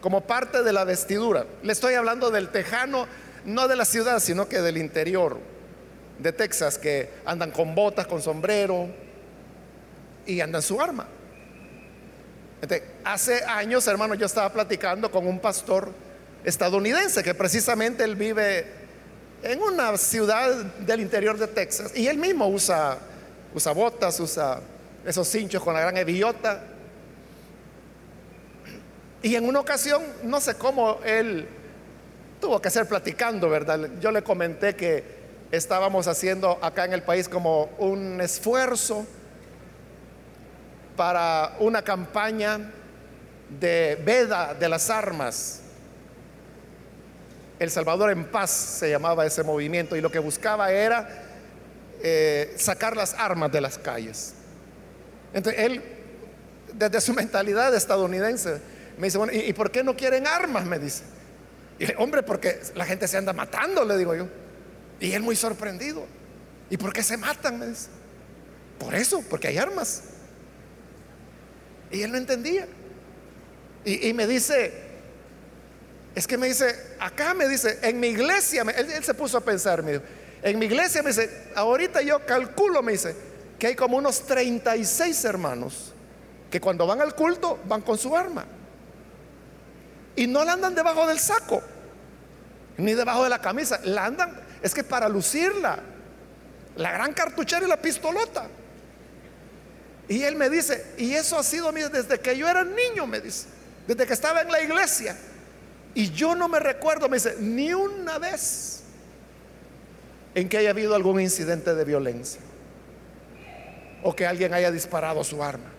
como 0.00 0.22
parte 0.22 0.62
de 0.62 0.72
la 0.72 0.84
vestidura. 0.84 1.46
Le 1.62 1.72
estoy 1.72 1.94
hablando 1.94 2.30
del 2.30 2.50
tejano, 2.50 3.06
no 3.48 3.66
de 3.66 3.76
la 3.76 3.84
ciudad, 3.84 4.20
sino 4.20 4.48
que 4.48 4.60
del 4.60 4.76
interior 4.76 5.38
de 6.18 6.32
Texas, 6.32 6.78
que 6.78 7.10
andan 7.24 7.50
con 7.50 7.74
botas, 7.74 8.06
con 8.06 8.20
sombrero 8.20 8.88
y 10.26 10.40
andan 10.40 10.62
su 10.62 10.80
arma. 10.80 11.06
hace 13.04 13.42
años, 13.44 13.86
hermano, 13.86 14.14
yo 14.14 14.26
estaba 14.26 14.52
platicando 14.52 15.10
con 15.10 15.26
un 15.26 15.40
pastor 15.40 15.92
estadounidense 16.44 17.22
que 17.22 17.34
precisamente 17.34 18.04
él 18.04 18.16
vive 18.16 18.66
en 19.42 19.62
una 19.62 19.96
ciudad 19.96 20.54
del 20.80 21.00
interior 21.00 21.38
de 21.38 21.46
Texas 21.46 21.92
y 21.94 22.08
él 22.08 22.18
mismo 22.18 22.48
usa, 22.48 22.98
usa 23.54 23.72
botas, 23.72 24.18
usa 24.20 24.60
esos 25.06 25.26
cinchos 25.28 25.62
con 25.62 25.74
la 25.74 25.80
gran 25.80 25.96
hebiota. 25.96 26.62
Y 29.22 29.34
en 29.34 29.48
una 29.48 29.60
ocasión, 29.60 30.02
no 30.22 30.40
sé 30.40 30.54
cómo 30.54 31.00
él 31.04 31.48
tuvo 32.40 32.60
que 32.60 32.70
ser 32.70 32.86
platicando, 32.86 33.48
¿verdad? 33.48 33.90
Yo 34.00 34.10
le 34.10 34.22
comenté 34.22 34.74
que 34.76 35.18
estábamos 35.50 36.06
haciendo 36.06 36.58
acá 36.62 36.84
en 36.84 36.92
el 36.92 37.02
país 37.02 37.28
como 37.28 37.70
un 37.78 38.20
esfuerzo 38.20 39.06
para 40.96 41.56
una 41.60 41.82
campaña 41.82 42.72
de 43.60 44.00
veda 44.04 44.54
de 44.54 44.68
las 44.68 44.90
armas. 44.90 45.62
El 47.58 47.70
Salvador 47.70 48.10
en 48.10 48.24
paz 48.24 48.50
se 48.50 48.90
llamaba 48.90 49.26
ese 49.26 49.42
movimiento 49.42 49.96
y 49.96 50.00
lo 50.00 50.10
que 50.10 50.18
buscaba 50.18 50.70
era 50.70 51.08
eh, 52.02 52.54
sacar 52.56 52.96
las 52.96 53.14
armas 53.14 53.50
de 53.50 53.60
las 53.60 53.78
calles. 53.78 54.34
Entonces 55.32 55.62
él, 55.62 55.82
desde 56.74 57.00
su 57.00 57.14
mentalidad 57.14 57.74
estadounidense, 57.74 58.60
me 58.98 59.06
dice, 59.06 59.18
bueno, 59.18 59.32
¿y, 59.32 59.52
por 59.52 59.70
qué 59.70 59.82
no 59.82 59.96
quieren 59.96 60.26
armas? 60.26 60.66
Me 60.66 60.78
dice. 60.78 61.04
Y 61.78 61.86
le, 61.86 61.94
hombre, 61.96 62.22
porque 62.22 62.60
la 62.74 62.84
gente 62.84 63.06
se 63.06 63.16
anda 63.16 63.32
matando, 63.32 63.84
le 63.84 63.96
digo 63.96 64.14
yo. 64.14 64.28
Y 65.00 65.12
él 65.12 65.22
muy 65.22 65.36
sorprendido. 65.36 66.04
¿Y 66.70 66.76
por 66.76 66.92
qué 66.92 67.02
se 67.02 67.16
matan? 67.16 67.58
Me 67.58 67.66
dice. 67.68 67.88
Por 68.78 68.94
eso, 68.94 69.22
porque 69.28 69.48
hay 69.48 69.58
armas. 69.58 70.02
Y 71.90 72.02
él 72.02 72.12
no 72.12 72.18
entendía. 72.18 72.66
Y, 73.84 74.12
me 74.12 74.26
dice, 74.26 74.72
es 76.14 76.26
que 76.26 76.36
me 76.36 76.48
dice, 76.48 76.74
acá 76.98 77.32
me 77.32 77.48
dice, 77.48 77.78
en 77.80 77.98
mi 77.98 78.08
iglesia, 78.08 78.62
él, 78.76 78.90
él, 78.90 79.04
se 79.04 79.14
puso 79.14 79.38
a 79.38 79.40
pensar, 79.40 79.82
me 79.82 79.92
dijo, 79.92 80.04
en 80.42 80.58
mi 80.58 80.66
iglesia 80.66 81.02
me 81.02 81.08
dice, 81.08 81.30
ahorita 81.54 82.02
yo 82.02 82.26
calculo, 82.26 82.82
me 82.82 82.92
dice, 82.92 83.16
que 83.58 83.68
hay 83.68 83.74
como 83.74 83.96
unos 83.96 84.26
36 84.26 85.24
hermanos 85.24 85.94
que 86.50 86.60
cuando 86.60 86.86
van 86.86 87.00
al 87.00 87.14
culto 87.14 87.58
van 87.64 87.82
con 87.82 87.96
su 87.96 88.14
arma. 88.16 88.46
Y 90.18 90.26
no 90.26 90.44
la 90.44 90.54
andan 90.54 90.74
debajo 90.74 91.06
del 91.06 91.20
saco, 91.20 91.62
ni 92.76 92.92
debajo 92.94 93.22
de 93.22 93.30
la 93.30 93.40
camisa, 93.40 93.78
la 93.84 94.04
andan, 94.04 94.36
es 94.60 94.74
que 94.74 94.82
para 94.82 95.08
lucirla, 95.08 95.78
la 96.74 96.90
gran 96.90 97.12
cartuchera 97.12 97.64
y 97.64 97.68
la 97.68 97.80
pistolota. 97.80 98.48
Y 100.08 100.24
él 100.24 100.34
me 100.34 100.50
dice, 100.50 100.94
y 100.98 101.14
eso 101.14 101.38
ha 101.38 101.44
sido 101.44 101.70
desde 101.70 102.18
que 102.18 102.36
yo 102.36 102.48
era 102.48 102.64
niño, 102.64 103.06
me 103.06 103.20
dice, 103.20 103.46
desde 103.86 104.08
que 104.08 104.12
estaba 104.12 104.40
en 104.40 104.50
la 104.50 104.60
iglesia. 104.60 105.16
Y 105.94 106.10
yo 106.10 106.34
no 106.34 106.48
me 106.48 106.58
recuerdo, 106.58 107.08
me 107.08 107.18
dice, 107.18 107.36
ni 107.38 107.72
una 107.72 108.18
vez 108.18 108.80
en 110.34 110.48
que 110.48 110.58
haya 110.58 110.70
habido 110.70 110.96
algún 110.96 111.20
incidente 111.20 111.76
de 111.76 111.84
violencia 111.84 112.40
o 114.02 114.16
que 114.16 114.26
alguien 114.26 114.52
haya 114.52 114.72
disparado 114.72 115.22
su 115.22 115.44
arma. 115.44 115.77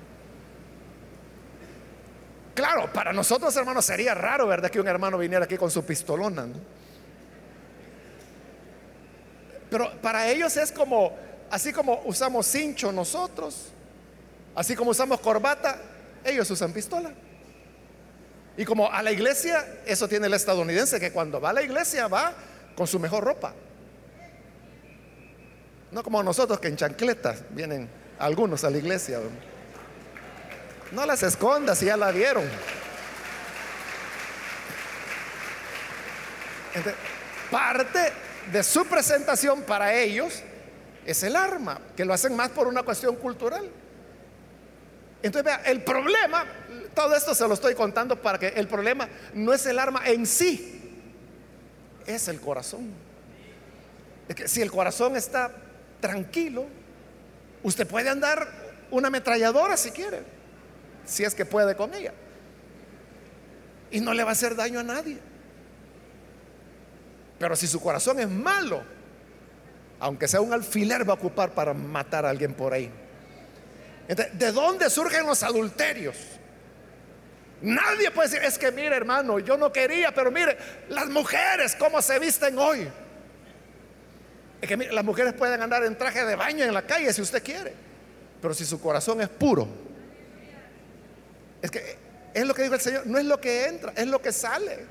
Claro, 2.59 2.91
para 2.91 3.13
nosotros 3.13 3.55
hermanos 3.55 3.85
sería 3.85 4.13
raro, 4.13 4.45
¿verdad? 4.45 4.69
Que 4.69 4.81
un 4.81 4.87
hermano 4.89 5.17
viniera 5.17 5.45
aquí 5.45 5.55
con 5.55 5.71
su 5.71 5.85
pistolona. 5.85 6.45
Pero 9.69 9.93
para 10.01 10.27
ellos 10.27 10.57
es 10.57 10.69
como, 10.73 11.15
así 11.49 11.71
como 11.71 12.01
usamos 12.03 12.45
cincho 12.47 12.91
nosotros, 12.91 13.67
así 14.55 14.75
como 14.75 14.91
usamos 14.91 15.21
corbata, 15.21 15.79
ellos 16.21 16.51
usan 16.51 16.73
pistola. 16.73 17.13
Y 18.57 18.65
como 18.65 18.91
a 18.91 19.01
la 19.03 19.13
iglesia, 19.13 19.65
eso 19.85 20.09
tiene 20.09 20.27
el 20.27 20.33
estadounidense, 20.33 20.99
que 20.99 21.13
cuando 21.13 21.39
va 21.39 21.51
a 21.51 21.53
la 21.53 21.61
iglesia 21.61 22.09
va 22.09 22.33
con 22.75 22.87
su 22.87 22.99
mejor 22.99 23.23
ropa. 23.23 23.53
No 25.93 26.03
como 26.03 26.21
nosotros 26.21 26.59
que 26.59 26.67
en 26.67 26.75
chancletas 26.75 27.41
vienen 27.51 27.89
algunos 28.19 28.65
a 28.65 28.69
la 28.69 28.79
iglesia. 28.79 29.21
No 30.91 31.05
las 31.05 31.23
escondas, 31.23 31.79
ya 31.81 31.97
la 31.97 32.11
vieron. 32.11 32.43
parte 37.51 38.13
de 38.51 38.63
su 38.63 38.85
presentación 38.85 39.63
para 39.63 39.93
ellos 39.93 40.43
es 41.05 41.23
el 41.23 41.35
arma, 41.35 41.81
que 41.97 42.05
lo 42.05 42.13
hacen 42.13 42.35
más 42.35 42.49
por 42.49 42.67
una 42.67 42.83
cuestión 42.83 43.15
cultural. 43.15 43.69
Entonces, 45.21 45.43
vea, 45.43 45.61
el 45.65 45.83
problema, 45.83 46.45
todo 46.93 47.15
esto 47.15 47.33
se 47.35 47.47
lo 47.47 47.55
estoy 47.55 47.75
contando 47.75 48.21
para 48.21 48.37
que 48.37 48.49
el 48.49 48.67
problema 48.67 49.09
no 49.33 49.51
es 49.51 49.65
el 49.65 49.79
arma 49.79 50.03
en 50.05 50.25
sí, 50.25 51.01
es 52.05 52.27
el 52.27 52.39
corazón. 52.39 52.91
Es 54.27 54.35
que 54.35 54.47
si 54.47 54.61
el 54.61 54.71
corazón 54.71 55.17
está 55.17 55.51
tranquilo, 55.99 56.67
Usted 57.63 57.87
puede 57.87 58.09
andar 58.09 58.47
una 58.91 59.09
ametralladora 59.09 59.75
si 59.75 59.91
quiere, 59.91 60.21
si 61.09 61.23
es 61.23 61.33
que 61.33 61.45
puede 61.45 61.75
con 61.75 61.93
ella. 61.93 62.13
Y 63.91 63.99
no 63.99 64.13
le 64.13 64.23
va 64.23 64.29
a 64.29 64.33
hacer 64.33 64.55
daño 64.55 64.79
a 64.79 64.83
nadie. 64.83 65.17
Pero 67.39 67.55
si 67.55 67.67
su 67.67 67.79
corazón 67.79 68.19
es 68.19 68.29
malo, 68.29 68.83
aunque 69.99 70.27
sea 70.27 70.41
un 70.41 70.53
alfiler, 70.53 71.07
va 71.07 71.13
a 71.13 71.17
ocupar 71.17 71.51
para 71.51 71.73
matar 71.73 72.25
a 72.25 72.29
alguien 72.29 72.53
por 72.53 72.73
ahí. 72.73 72.91
¿de 74.07 74.51
dónde 74.51 74.89
surgen 74.89 75.25
los 75.27 75.43
adulterios? 75.43 76.15
Nadie 77.61 78.09
puede 78.11 78.29
decir, 78.29 78.43
es 78.43 78.57
que 78.57 78.71
mire 78.71 78.95
hermano, 78.95 79.37
yo 79.39 79.57
no 79.57 79.71
quería, 79.71 80.13
pero 80.13 80.31
mire, 80.31 80.57
las 80.89 81.07
mujeres, 81.07 81.75
¿cómo 81.75 82.01
se 82.01 82.17
visten 82.17 82.57
hoy? 82.57 82.87
Es 84.61 84.67
que 84.67 84.77
las 84.77 85.05
mujeres 85.05 85.33
pueden 85.33 85.61
andar 85.61 85.83
en 85.83 85.97
traje 85.97 86.25
de 86.25 86.35
baño 86.35 86.65
en 86.65 86.73
la 86.73 86.81
calle 86.83 87.11
si 87.13 87.21
usted 87.21 87.43
quiere, 87.43 87.73
pero 88.41 88.53
si 88.53 88.65
su 88.65 88.81
corazón 88.81 89.21
es 89.21 89.29
puro, 89.29 89.67
es 91.61 91.71
que 91.71 91.97
es 92.33 92.45
lo 92.45 92.53
que 92.53 92.63
dijo 92.63 92.75
el 92.75 92.81
Señor, 92.81 93.07
no 93.07 93.17
es 93.17 93.25
lo 93.25 93.39
que 93.41 93.65
entra, 93.65 93.93
es 93.95 94.07
lo 94.07 94.21
que 94.21 94.31
sale. 94.31 94.85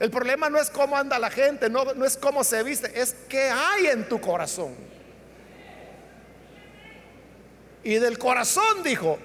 El 0.00 0.10
problema 0.10 0.50
no 0.50 0.58
es 0.58 0.70
cómo 0.70 0.96
anda 0.96 1.18
la 1.18 1.30
gente, 1.30 1.70
no, 1.70 1.94
no 1.94 2.04
es 2.04 2.16
cómo 2.16 2.42
se 2.42 2.62
viste, 2.62 3.00
es 3.00 3.14
qué 3.28 3.48
hay 3.48 3.86
en 3.86 4.08
tu 4.08 4.20
corazón. 4.20 4.74
Y 7.84 7.94
del 7.96 8.18
corazón, 8.18 8.82
dijo, 8.82 9.18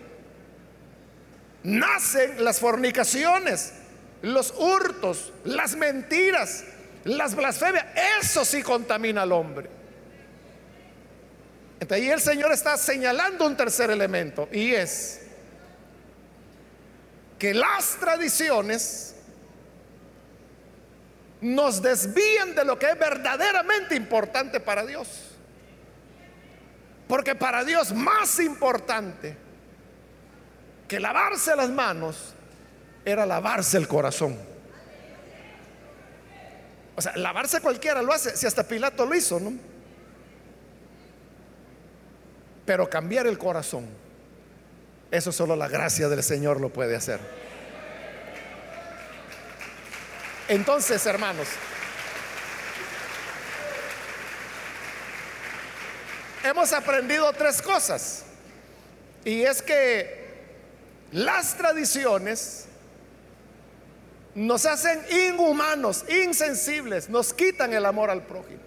nacen 1.63 2.43
las 2.43 2.59
fornicaciones, 2.59 3.73
los 4.21 4.53
hurtos, 4.57 5.33
las 5.45 5.75
mentiras, 5.75 6.65
las 7.05 7.35
blasfemias. 7.35 7.85
Eso 8.21 8.45
sí 8.45 8.61
contamina 8.61 9.23
al 9.23 9.31
hombre. 9.31 9.69
Entonces 11.79 12.05
ahí 12.05 12.11
el 12.11 12.19
Señor 12.19 12.51
está 12.51 12.77
señalando 12.77 13.47
un 13.47 13.55
tercer 13.55 13.89
elemento 13.89 14.49
y 14.51 14.73
es 14.73 15.18
que 17.39 17.53
las 17.53 17.95
tradiciones 17.95 19.15
nos 21.41 21.81
desvían 21.81 22.53
de 22.53 22.65
lo 22.65 22.77
que 22.77 22.89
es 22.89 22.99
verdaderamente 22.99 23.95
importante 23.95 24.59
para 24.59 24.85
Dios. 24.85 25.07
Porque 27.07 27.33
para 27.33 27.63
Dios 27.63 27.93
más 27.93 28.39
importante 28.39 29.35
que 30.87 30.99
lavarse 30.99 31.55
las 31.55 31.69
manos 31.69 32.35
era 33.05 33.25
lavarse 33.25 33.77
el 33.77 33.87
corazón. 33.87 34.37
O 36.95 37.01
sea, 37.01 37.15
lavarse 37.15 37.61
cualquiera 37.61 38.01
lo 38.01 38.11
hace, 38.11 38.35
si 38.35 38.45
hasta 38.45 38.67
Pilato 38.67 39.05
lo 39.05 39.15
hizo, 39.15 39.39
¿no? 39.39 39.53
Pero 42.65 42.89
cambiar 42.89 43.25
el 43.25 43.37
corazón, 43.37 43.87
eso 45.12 45.32
solo 45.32 45.55
la 45.55 45.68
gracia 45.68 46.07
del 46.07 46.24
Señor 46.24 46.62
lo 46.62 46.70
puede 46.70 46.95
hacer. 46.95 47.20
Entonces, 50.47 51.05
hermanos, 51.05 51.47
hemos 56.43 56.74
aprendido 56.74 57.32
tres 57.34 57.62
cosas. 57.62 58.24
Y 59.26 59.43
es 59.43 59.62
que 59.62 60.28
las 61.12 61.55
tradiciones 61.55 62.66
nos 64.36 64.66
hacen 64.66 65.01
inhumanos, 65.12 66.05
insensibles, 66.07 67.10
nos 67.10 67.34
quitan 67.34 67.74
el 67.74 67.86
amor 67.86 68.10
al 68.10 68.24
prójimo. 68.24 68.60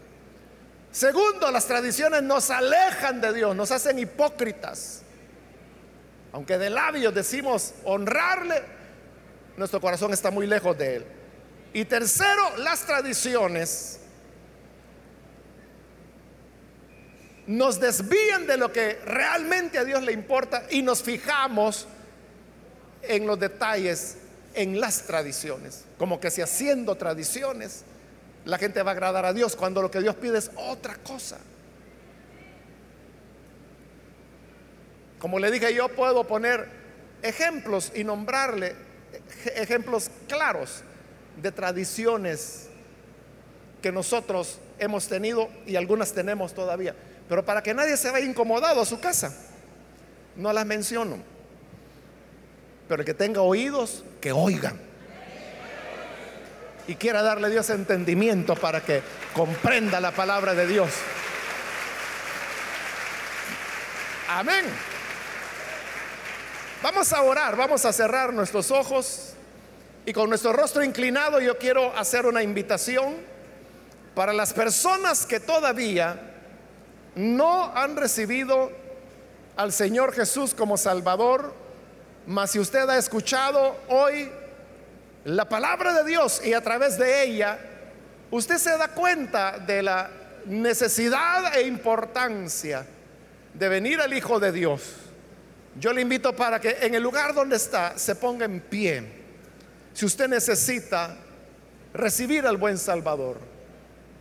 Segundo, 0.91 1.51
las 1.51 1.67
tradiciones 1.67 2.23
nos 2.23 2.51
alejan 2.51 3.21
de 3.21 3.33
Dios, 3.33 3.57
nos 3.57 3.71
hacen 3.71 3.99
hipócritas. 3.99 5.03
Aunque 6.33 6.59
de 6.59 6.71
labios 6.71 7.15
decimos 7.15 7.75
honrarle, 7.85 8.63
nuestro 9.57 9.81
corazón 9.81 10.13
está 10.13 10.31
muy 10.31 10.47
lejos 10.47 10.77
de 10.79 10.97
Él. 10.97 11.07
Y 11.75 11.85
tercero, 11.85 12.57
las 12.59 12.87
tradiciones 12.87 14.01
nos 17.47 17.81
desvían 17.81 18.47
de 18.47 18.57
lo 18.57 18.73
que 18.73 19.01
realmente 19.05 19.79
a 19.79 19.85
Dios 19.85 20.03
le 20.03 20.13
importa 20.13 20.65
y 20.71 20.83
nos 20.83 21.03
fijamos 21.03 21.87
en 23.03 23.27
los 23.27 23.39
detalles, 23.39 24.19
en 24.55 24.81
las 24.81 25.03
tradiciones. 25.03 25.85
Como 25.99 26.21
que 26.21 26.31
si 26.31 26.41
haciendo 26.41 26.95
tradiciones 26.95 27.85
la 28.45 28.59
gente 28.59 28.83
va 28.83 28.91
a 28.91 28.95
agradar 28.95 29.25
a 29.25 29.33
Dios 29.33 29.57
cuando 29.57 29.83
lo 29.83 29.91
que 29.91 30.01
Dios 30.01 30.17
pide 30.17 30.39
es 30.39 30.51
otra 30.57 30.97
cosa. 30.97 31.39
Como 35.23 35.39
le 35.39 35.53
dije, 35.53 35.73
yo 35.73 35.89
puedo 35.89 36.25
poner 36.25 36.67
ejemplos 37.23 37.93
y 37.95 38.03
nombrarle 38.03 38.75
ejemplos 39.55 40.11
claros 40.27 40.83
de 41.41 41.53
tradiciones 41.53 42.67
que 43.81 43.93
nosotros 43.93 44.59
hemos 44.81 45.07
tenido 45.07 45.49
y 45.65 45.77
algunas 45.77 46.13
tenemos 46.13 46.55
todavía. 46.55 46.97
Pero 47.29 47.45
para 47.45 47.63
que 47.63 47.73
nadie 47.73 47.97
se 47.97 48.11
vaya 48.11 48.27
incomodado 48.27 48.81
a 48.81 48.85
su 48.85 48.99
casa, 48.99 49.33
no 50.35 50.53
las 50.53 50.67
menciono. 50.67 51.19
Pero 52.89 53.03
el 53.03 53.07
que 53.07 53.15
tenga 53.15 53.43
oídos, 53.43 54.03
que 54.21 54.33
oigan. 54.33 54.77
Y 56.89 56.97
quiera 56.97 57.23
darle 57.23 57.47
a 57.47 57.51
Dios 57.51 57.71
entendimiento 57.71 58.57
para 58.57 58.81
que 58.81 59.03
comprenda 59.35 60.01
la 60.01 60.11
palabra 60.11 60.53
de 60.55 60.67
Dios. 60.67 60.91
Amén. 64.29 64.65
Vamos 66.83 67.13
a 67.13 67.23
orar, 67.23 67.55
vamos 67.55 67.85
a 67.85 67.93
cerrar 67.93 68.33
nuestros 68.33 68.73
ojos 68.73 69.35
y 70.05 70.13
con 70.13 70.29
nuestro 70.29 70.53
rostro 70.53 70.83
inclinado 70.83 71.41
yo 71.41 71.57
quiero 71.57 71.97
hacer 71.97 72.27
una 72.27 72.43
invitación 72.43 73.15
para 74.17 74.33
las 74.33 74.53
personas 74.53 75.25
que 75.25 75.39
todavía 75.39 76.19
no 77.15 77.73
han 77.77 77.95
recibido 77.95 78.73
al 79.55 79.73
Señor 79.73 80.13
Jesús 80.13 80.55
como 80.55 80.77
Salvador, 80.77 81.55
mas 82.27 82.51
si 82.51 82.59
usted 82.59 82.91
ha 82.91 82.99
escuchado 82.99 83.77
hoy 83.89 84.29
la 85.25 85.49
palabra 85.49 85.95
de 85.95 86.03
Dios 86.03 86.45
y 86.45 86.53
a 86.53 86.63
través 86.63 86.99
de 86.99 87.23
ella, 87.23 87.61
usted 88.33 88.59
se 88.59 88.77
da 88.77 88.89
cuenta 88.89 89.57
de 89.57 89.85
la 89.85 90.11
necesidad 90.47 91.57
e 91.57 91.63
importancia 91.63 92.85
de 93.55 93.69
venir 93.69 94.01
al 94.01 94.13
Hijo 94.13 94.41
de 94.41 94.51
Dios. 94.51 95.02
Yo 95.79 95.93
le 95.93 96.03
invito 96.03 96.35
para 96.35 96.61
que 96.61 96.79
en 96.83 96.95
el 96.95 97.03
lugar 97.03 97.35
donde 97.35 97.57
está 97.57 97.99
se 97.99 98.15
ponga 98.15 98.45
en 98.45 98.61
pie 98.61 99.23
si 99.95 100.07
usted 100.07 100.29
necesita 100.29 101.17
recibir 101.95 102.47
al 102.47 102.57
buen 102.57 102.79
Salvador. 102.79 103.39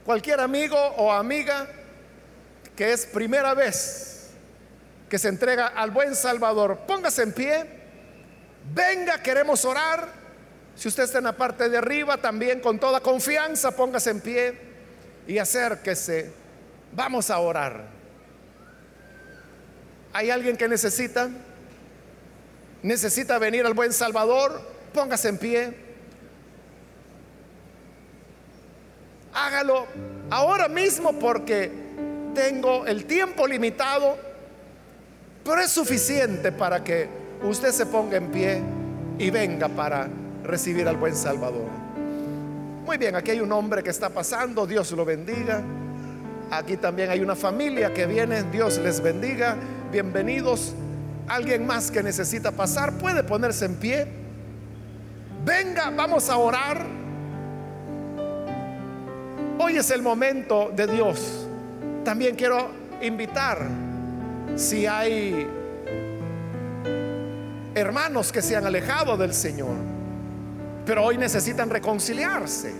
Cualquier 0.05 0.39
amigo 0.39 0.77
o 0.77 1.11
amiga 1.11 1.67
que 2.75 2.91
es 2.91 3.05
primera 3.05 3.53
vez 3.53 4.29
que 5.09 5.19
se 5.19 5.27
entrega 5.27 5.67
al 5.67 5.91
buen 5.91 6.15
Salvador, 6.15 6.79
póngase 6.87 7.23
en 7.23 7.33
pie, 7.33 7.65
venga, 8.73 9.21
queremos 9.21 9.65
orar. 9.65 10.07
Si 10.73 10.87
usted 10.87 11.03
está 11.03 11.17
en 11.17 11.25
la 11.25 11.35
parte 11.35 11.67
de 11.67 11.77
arriba, 11.77 12.15
también 12.17 12.61
con 12.61 12.79
toda 12.79 13.01
confianza, 13.01 13.71
póngase 13.71 14.09
en 14.09 14.21
pie 14.21 14.57
y 15.27 15.37
acérquese. 15.37 16.31
Vamos 16.93 17.29
a 17.29 17.39
orar. 17.39 18.00
¿Hay 20.13 20.29
alguien 20.29 20.57
que 20.57 20.67
necesita? 20.67 21.29
¿Necesita 22.83 23.37
venir 23.39 23.65
al 23.65 23.73
buen 23.73 23.93
Salvador? 23.93 24.61
Póngase 24.93 25.29
en 25.29 25.37
pie. 25.37 25.73
Hágalo 29.33 29.85
ahora 30.29 30.67
mismo 30.67 31.13
porque 31.13 31.71
tengo 32.35 32.85
el 32.85 33.05
tiempo 33.05 33.47
limitado, 33.47 34.17
pero 35.43 35.61
es 35.61 35.71
suficiente 35.71 36.51
para 36.51 36.83
que 36.83 37.07
usted 37.43 37.71
se 37.71 37.85
ponga 37.85 38.17
en 38.17 38.31
pie 38.31 38.61
y 39.17 39.29
venga 39.29 39.69
para 39.69 40.09
recibir 40.43 40.87
al 40.87 40.97
buen 40.97 41.15
Salvador. 41.15 41.69
Muy 42.85 42.97
bien, 42.97 43.15
aquí 43.15 43.31
hay 43.31 43.39
un 43.39 43.51
hombre 43.51 43.83
que 43.83 43.91
está 43.91 44.09
pasando, 44.09 44.67
Dios 44.67 44.91
lo 44.91 45.05
bendiga. 45.05 45.61
Aquí 46.49 46.75
también 46.75 47.09
hay 47.09 47.21
una 47.21 47.35
familia 47.35 47.93
que 47.93 48.05
viene, 48.05 48.43
Dios 48.43 48.77
les 48.79 48.99
bendiga. 48.99 49.55
Bienvenidos. 49.91 50.73
Alguien 51.27 51.65
más 51.65 51.91
que 51.91 52.01
necesita 52.01 52.51
pasar 52.51 52.93
puede 52.93 53.25
ponerse 53.25 53.65
en 53.65 53.75
pie. 53.75 54.07
Venga, 55.43 55.89
vamos 55.89 56.29
a 56.29 56.37
orar. 56.37 56.85
Hoy 59.59 59.75
es 59.75 59.91
el 59.91 60.01
momento 60.01 60.71
de 60.73 60.87
Dios. 60.87 61.45
También 62.05 62.37
quiero 62.37 62.69
invitar, 63.01 63.67
si 64.55 64.87
hay 64.87 65.45
hermanos 67.75 68.31
que 68.31 68.41
se 68.41 68.55
han 68.55 68.65
alejado 68.65 69.17
del 69.17 69.33
Señor, 69.33 69.75
pero 70.85 71.03
hoy 71.03 71.17
necesitan 71.17 71.69
reconciliarse. 71.69 72.73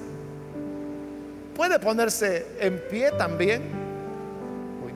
Puede 1.54 1.78
ponerse 1.78 2.48
en 2.58 2.82
pie 2.90 3.12
también. 3.12 3.81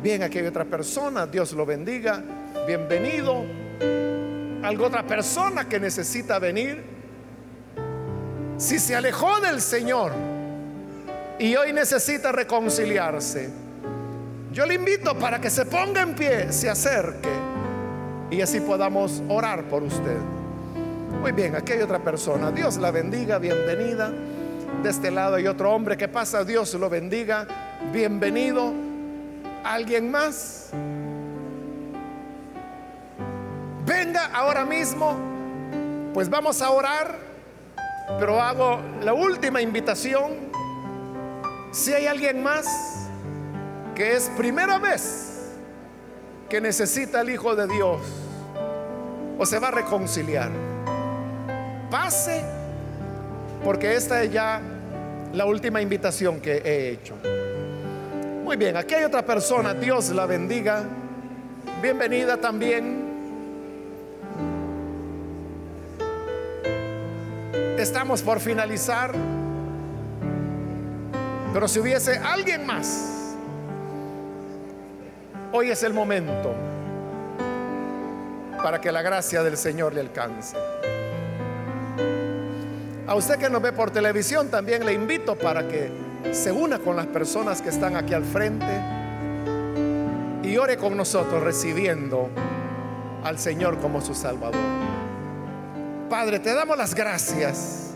Bien, 0.02 0.24
aquí 0.24 0.40
hay 0.40 0.46
otra 0.46 0.66
persona, 0.66 1.26
Dios 1.26 1.54
lo 1.54 1.66
bendiga. 1.66 2.22
Bienvenido. 2.68 3.44
Algo 4.64 4.86
otra 4.86 5.06
persona 5.06 5.68
que 5.68 5.80
necesita 5.80 6.40
venir 6.40 6.96
si 8.58 8.80
se 8.80 8.96
alejó 8.96 9.40
del 9.42 9.62
Señor, 9.62 10.14
y 11.38 11.56
hoy 11.56 11.74
necesita 11.74 12.32
reconciliarse, 12.32 13.50
yo 14.52 14.66
le 14.66 14.76
invito 14.76 15.18
para 15.20 15.42
que 15.42 15.50
se 15.50 15.66
ponga 15.66 16.02
en 16.02 16.16
pie, 16.16 16.52
se 16.54 16.70
acerque 16.70 17.30
y 18.32 18.40
así 18.40 18.62
podamos 18.62 19.22
orar 19.28 19.66
por 19.66 19.84
usted. 19.84 20.18
Muy 21.22 21.34
bien, 21.34 21.56
aquí 21.56 21.74
hay 21.74 21.82
otra 21.82 22.00
persona. 22.00 22.52
Dios 22.52 22.78
la 22.78 22.92
bendiga, 22.92 23.38
bienvenida. 23.38 24.12
De 24.82 24.90
este 24.90 25.12
lado 25.12 25.36
hay 25.36 25.48
otro 25.48 25.74
hombre 25.74 25.98
que 25.98 26.08
pasa, 26.08 26.46
Dios 26.46 26.74
lo 26.76 26.90
bendiga, 26.90 27.46
bienvenido. 27.92 28.85
¿Alguien 29.66 30.12
más? 30.12 30.70
Venga 33.84 34.26
ahora 34.32 34.64
mismo, 34.64 35.18
pues 36.14 36.30
vamos 36.30 36.62
a 36.62 36.70
orar, 36.70 37.16
pero 38.20 38.40
hago 38.40 38.80
la 39.02 39.16
última 39.16 39.64
invitación. 39.64 40.52
Si 41.72 41.92
hay 41.94 42.06
alguien 42.06 42.44
más 42.44 42.68
que 43.96 44.16
es 44.16 44.30
primera 44.38 44.78
vez 44.78 45.50
que 46.48 46.62
necesita 46.62 47.22
el 47.22 47.32
Hijo 47.32 47.56
de 47.56 47.68
Dios 47.68 48.02
o 49.40 49.48
se 49.48 49.58
va 49.58 49.70
a 49.70 49.72
reconciliar, 49.72 50.52
pase, 51.90 52.44
porque 53.64 53.96
esta 53.96 54.22
es 54.22 54.32
ya 54.32 54.62
la 55.34 55.46
última 55.46 55.82
invitación 55.82 56.40
que 56.40 56.58
he 56.58 56.90
hecho. 56.92 57.16
Muy 58.46 58.58
bien, 58.58 58.78
aquí 58.78 58.94
hay 58.94 59.04
otra 59.04 59.26
persona, 59.26 59.74
Dios 59.74 60.10
la 60.12 60.28
bendiga. 60.28 60.84
Bienvenida 61.82 62.38
también. 62.38 63.04
Estamos 67.76 68.22
por 68.22 68.40
finalizar. 68.40 69.16
Pero 71.54 71.68
si 71.68 71.80
hubiese 71.80 72.20
alguien 72.20 72.68
más, 72.68 73.36
hoy 75.52 75.72
es 75.72 75.82
el 75.82 75.96
momento 75.96 76.54
para 78.62 78.80
que 78.80 78.92
la 78.92 79.02
gracia 79.02 79.42
del 79.42 79.58
Señor 79.58 79.96
le 79.96 80.02
alcance. 80.02 80.56
A 83.08 83.16
usted 83.16 83.40
que 83.40 83.50
nos 83.50 83.64
ve 83.64 83.74
por 83.74 83.90
televisión 83.90 84.50
también 84.50 84.86
le 84.86 84.94
invito 84.94 85.36
para 85.36 85.68
que 85.68 86.05
se 86.32 86.52
una 86.52 86.80
con 86.80 86.96
las 86.96 87.08
personas 87.08 87.62
que 87.62 87.70
están 87.70 87.96
aquí 87.96 88.14
al 88.14 88.24
frente 88.24 88.82
y 90.44 90.58
ore 90.58 90.78
con 90.78 90.96
nosotros 90.96 91.42
recibiendo 91.42 92.30
al 93.24 93.40
Señor 93.40 93.80
como 93.80 94.02
su 94.02 94.14
Salvador. 94.14 94.62
Padre, 96.10 96.40
te 96.40 96.54
damos 96.54 96.78
las 96.78 96.94
gracias 96.94 97.92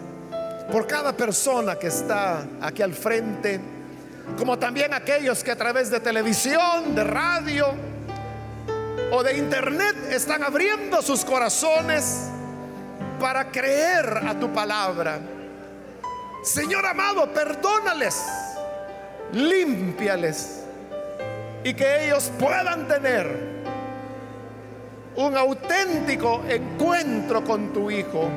por 0.72 0.88
cada 0.88 1.14
persona 1.14 1.76
que 1.76 1.88
está 1.88 2.46
aquí 2.62 2.82
al 2.82 2.94
frente, 2.94 3.60
como 4.38 4.58
también 4.58 4.94
aquellos 4.94 5.44
que 5.44 5.52
a 5.52 5.56
través 5.56 5.90
de 5.92 6.00
televisión, 6.00 6.96
de 6.96 7.04
radio 7.04 7.68
o 9.12 9.24
de 9.24 9.38
internet 9.38 9.96
están 10.12 10.44
abriendo 10.44 11.02
sus 11.02 11.24
corazones 11.24 12.30
para 13.20 13.52
creer 13.52 14.22
a 14.28 14.34
tu 14.40 14.52
palabra. 14.52 15.20
Señor 16.42 16.86
amado, 16.86 17.32
perdónales, 17.34 18.24
límpiales 19.34 20.64
y 21.64 21.74
que 21.74 22.06
ellos 22.06 22.32
puedan 22.40 22.88
tener 22.88 23.50
un 25.18 25.36
auténtico 25.36 26.42
encuentro 26.48 27.44
con 27.44 27.74
tu 27.74 27.92
Hijo, 27.92 28.30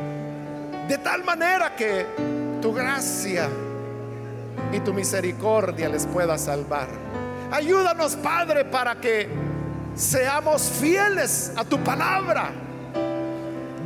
de 0.88 0.98
tal 0.98 1.22
manera 1.22 1.76
que 1.76 2.06
tu 2.60 2.72
gracia 2.72 3.48
y 4.72 4.80
tu 4.80 4.92
misericordia 4.92 5.88
les 5.88 6.04
pueda 6.06 6.36
salvar. 6.38 6.88
Ayúdanos, 7.52 8.16
Padre, 8.16 8.64
para 8.64 9.00
que 9.00 9.28
seamos 9.94 10.62
fieles 10.62 11.52
a 11.54 11.64
tu 11.64 11.78
palabra 11.84 12.50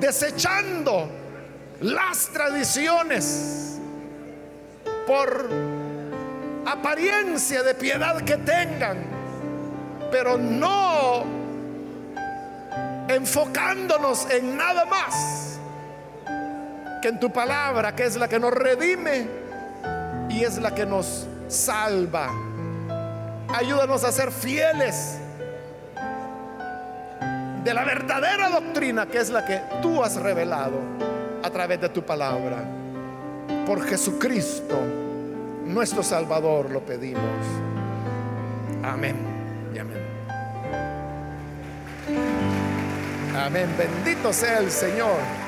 desechando 0.00 1.08
las 1.80 2.28
tradiciones 2.28 3.65
por 5.06 5.48
apariencia 6.66 7.62
de 7.62 7.74
piedad 7.74 8.20
que 8.22 8.36
tengan, 8.38 8.98
pero 10.10 10.36
no 10.36 11.24
enfocándonos 13.08 14.28
en 14.30 14.56
nada 14.56 14.84
más 14.84 15.58
que 17.00 17.08
en 17.08 17.20
tu 17.20 17.32
palabra, 17.32 17.94
que 17.94 18.04
es 18.04 18.16
la 18.16 18.28
que 18.28 18.40
nos 18.40 18.52
redime 18.52 19.28
y 20.28 20.42
es 20.42 20.58
la 20.58 20.74
que 20.74 20.84
nos 20.84 21.26
salva. 21.48 22.30
Ayúdanos 23.48 24.02
a 24.02 24.10
ser 24.10 24.32
fieles 24.32 25.18
de 27.62 27.74
la 27.74 27.84
verdadera 27.84 28.48
doctrina 28.50 29.06
que 29.06 29.18
es 29.18 29.30
la 29.30 29.44
que 29.44 29.60
tú 29.82 30.02
has 30.02 30.16
revelado 30.16 30.78
a 31.42 31.50
través 31.50 31.80
de 31.80 31.88
tu 31.88 32.04
palabra. 32.04 32.85
Por 33.66 33.84
Jesucristo, 33.84 34.78
nuestro 35.64 36.02
Salvador, 36.02 36.70
lo 36.70 36.80
pedimos. 36.80 37.22
Amén 38.82 39.16
y 39.74 39.78
amén. 39.78 40.06
Amén. 43.36 43.68
Bendito 43.76 44.32
sea 44.32 44.58
el 44.58 44.70
Señor. 44.70 45.45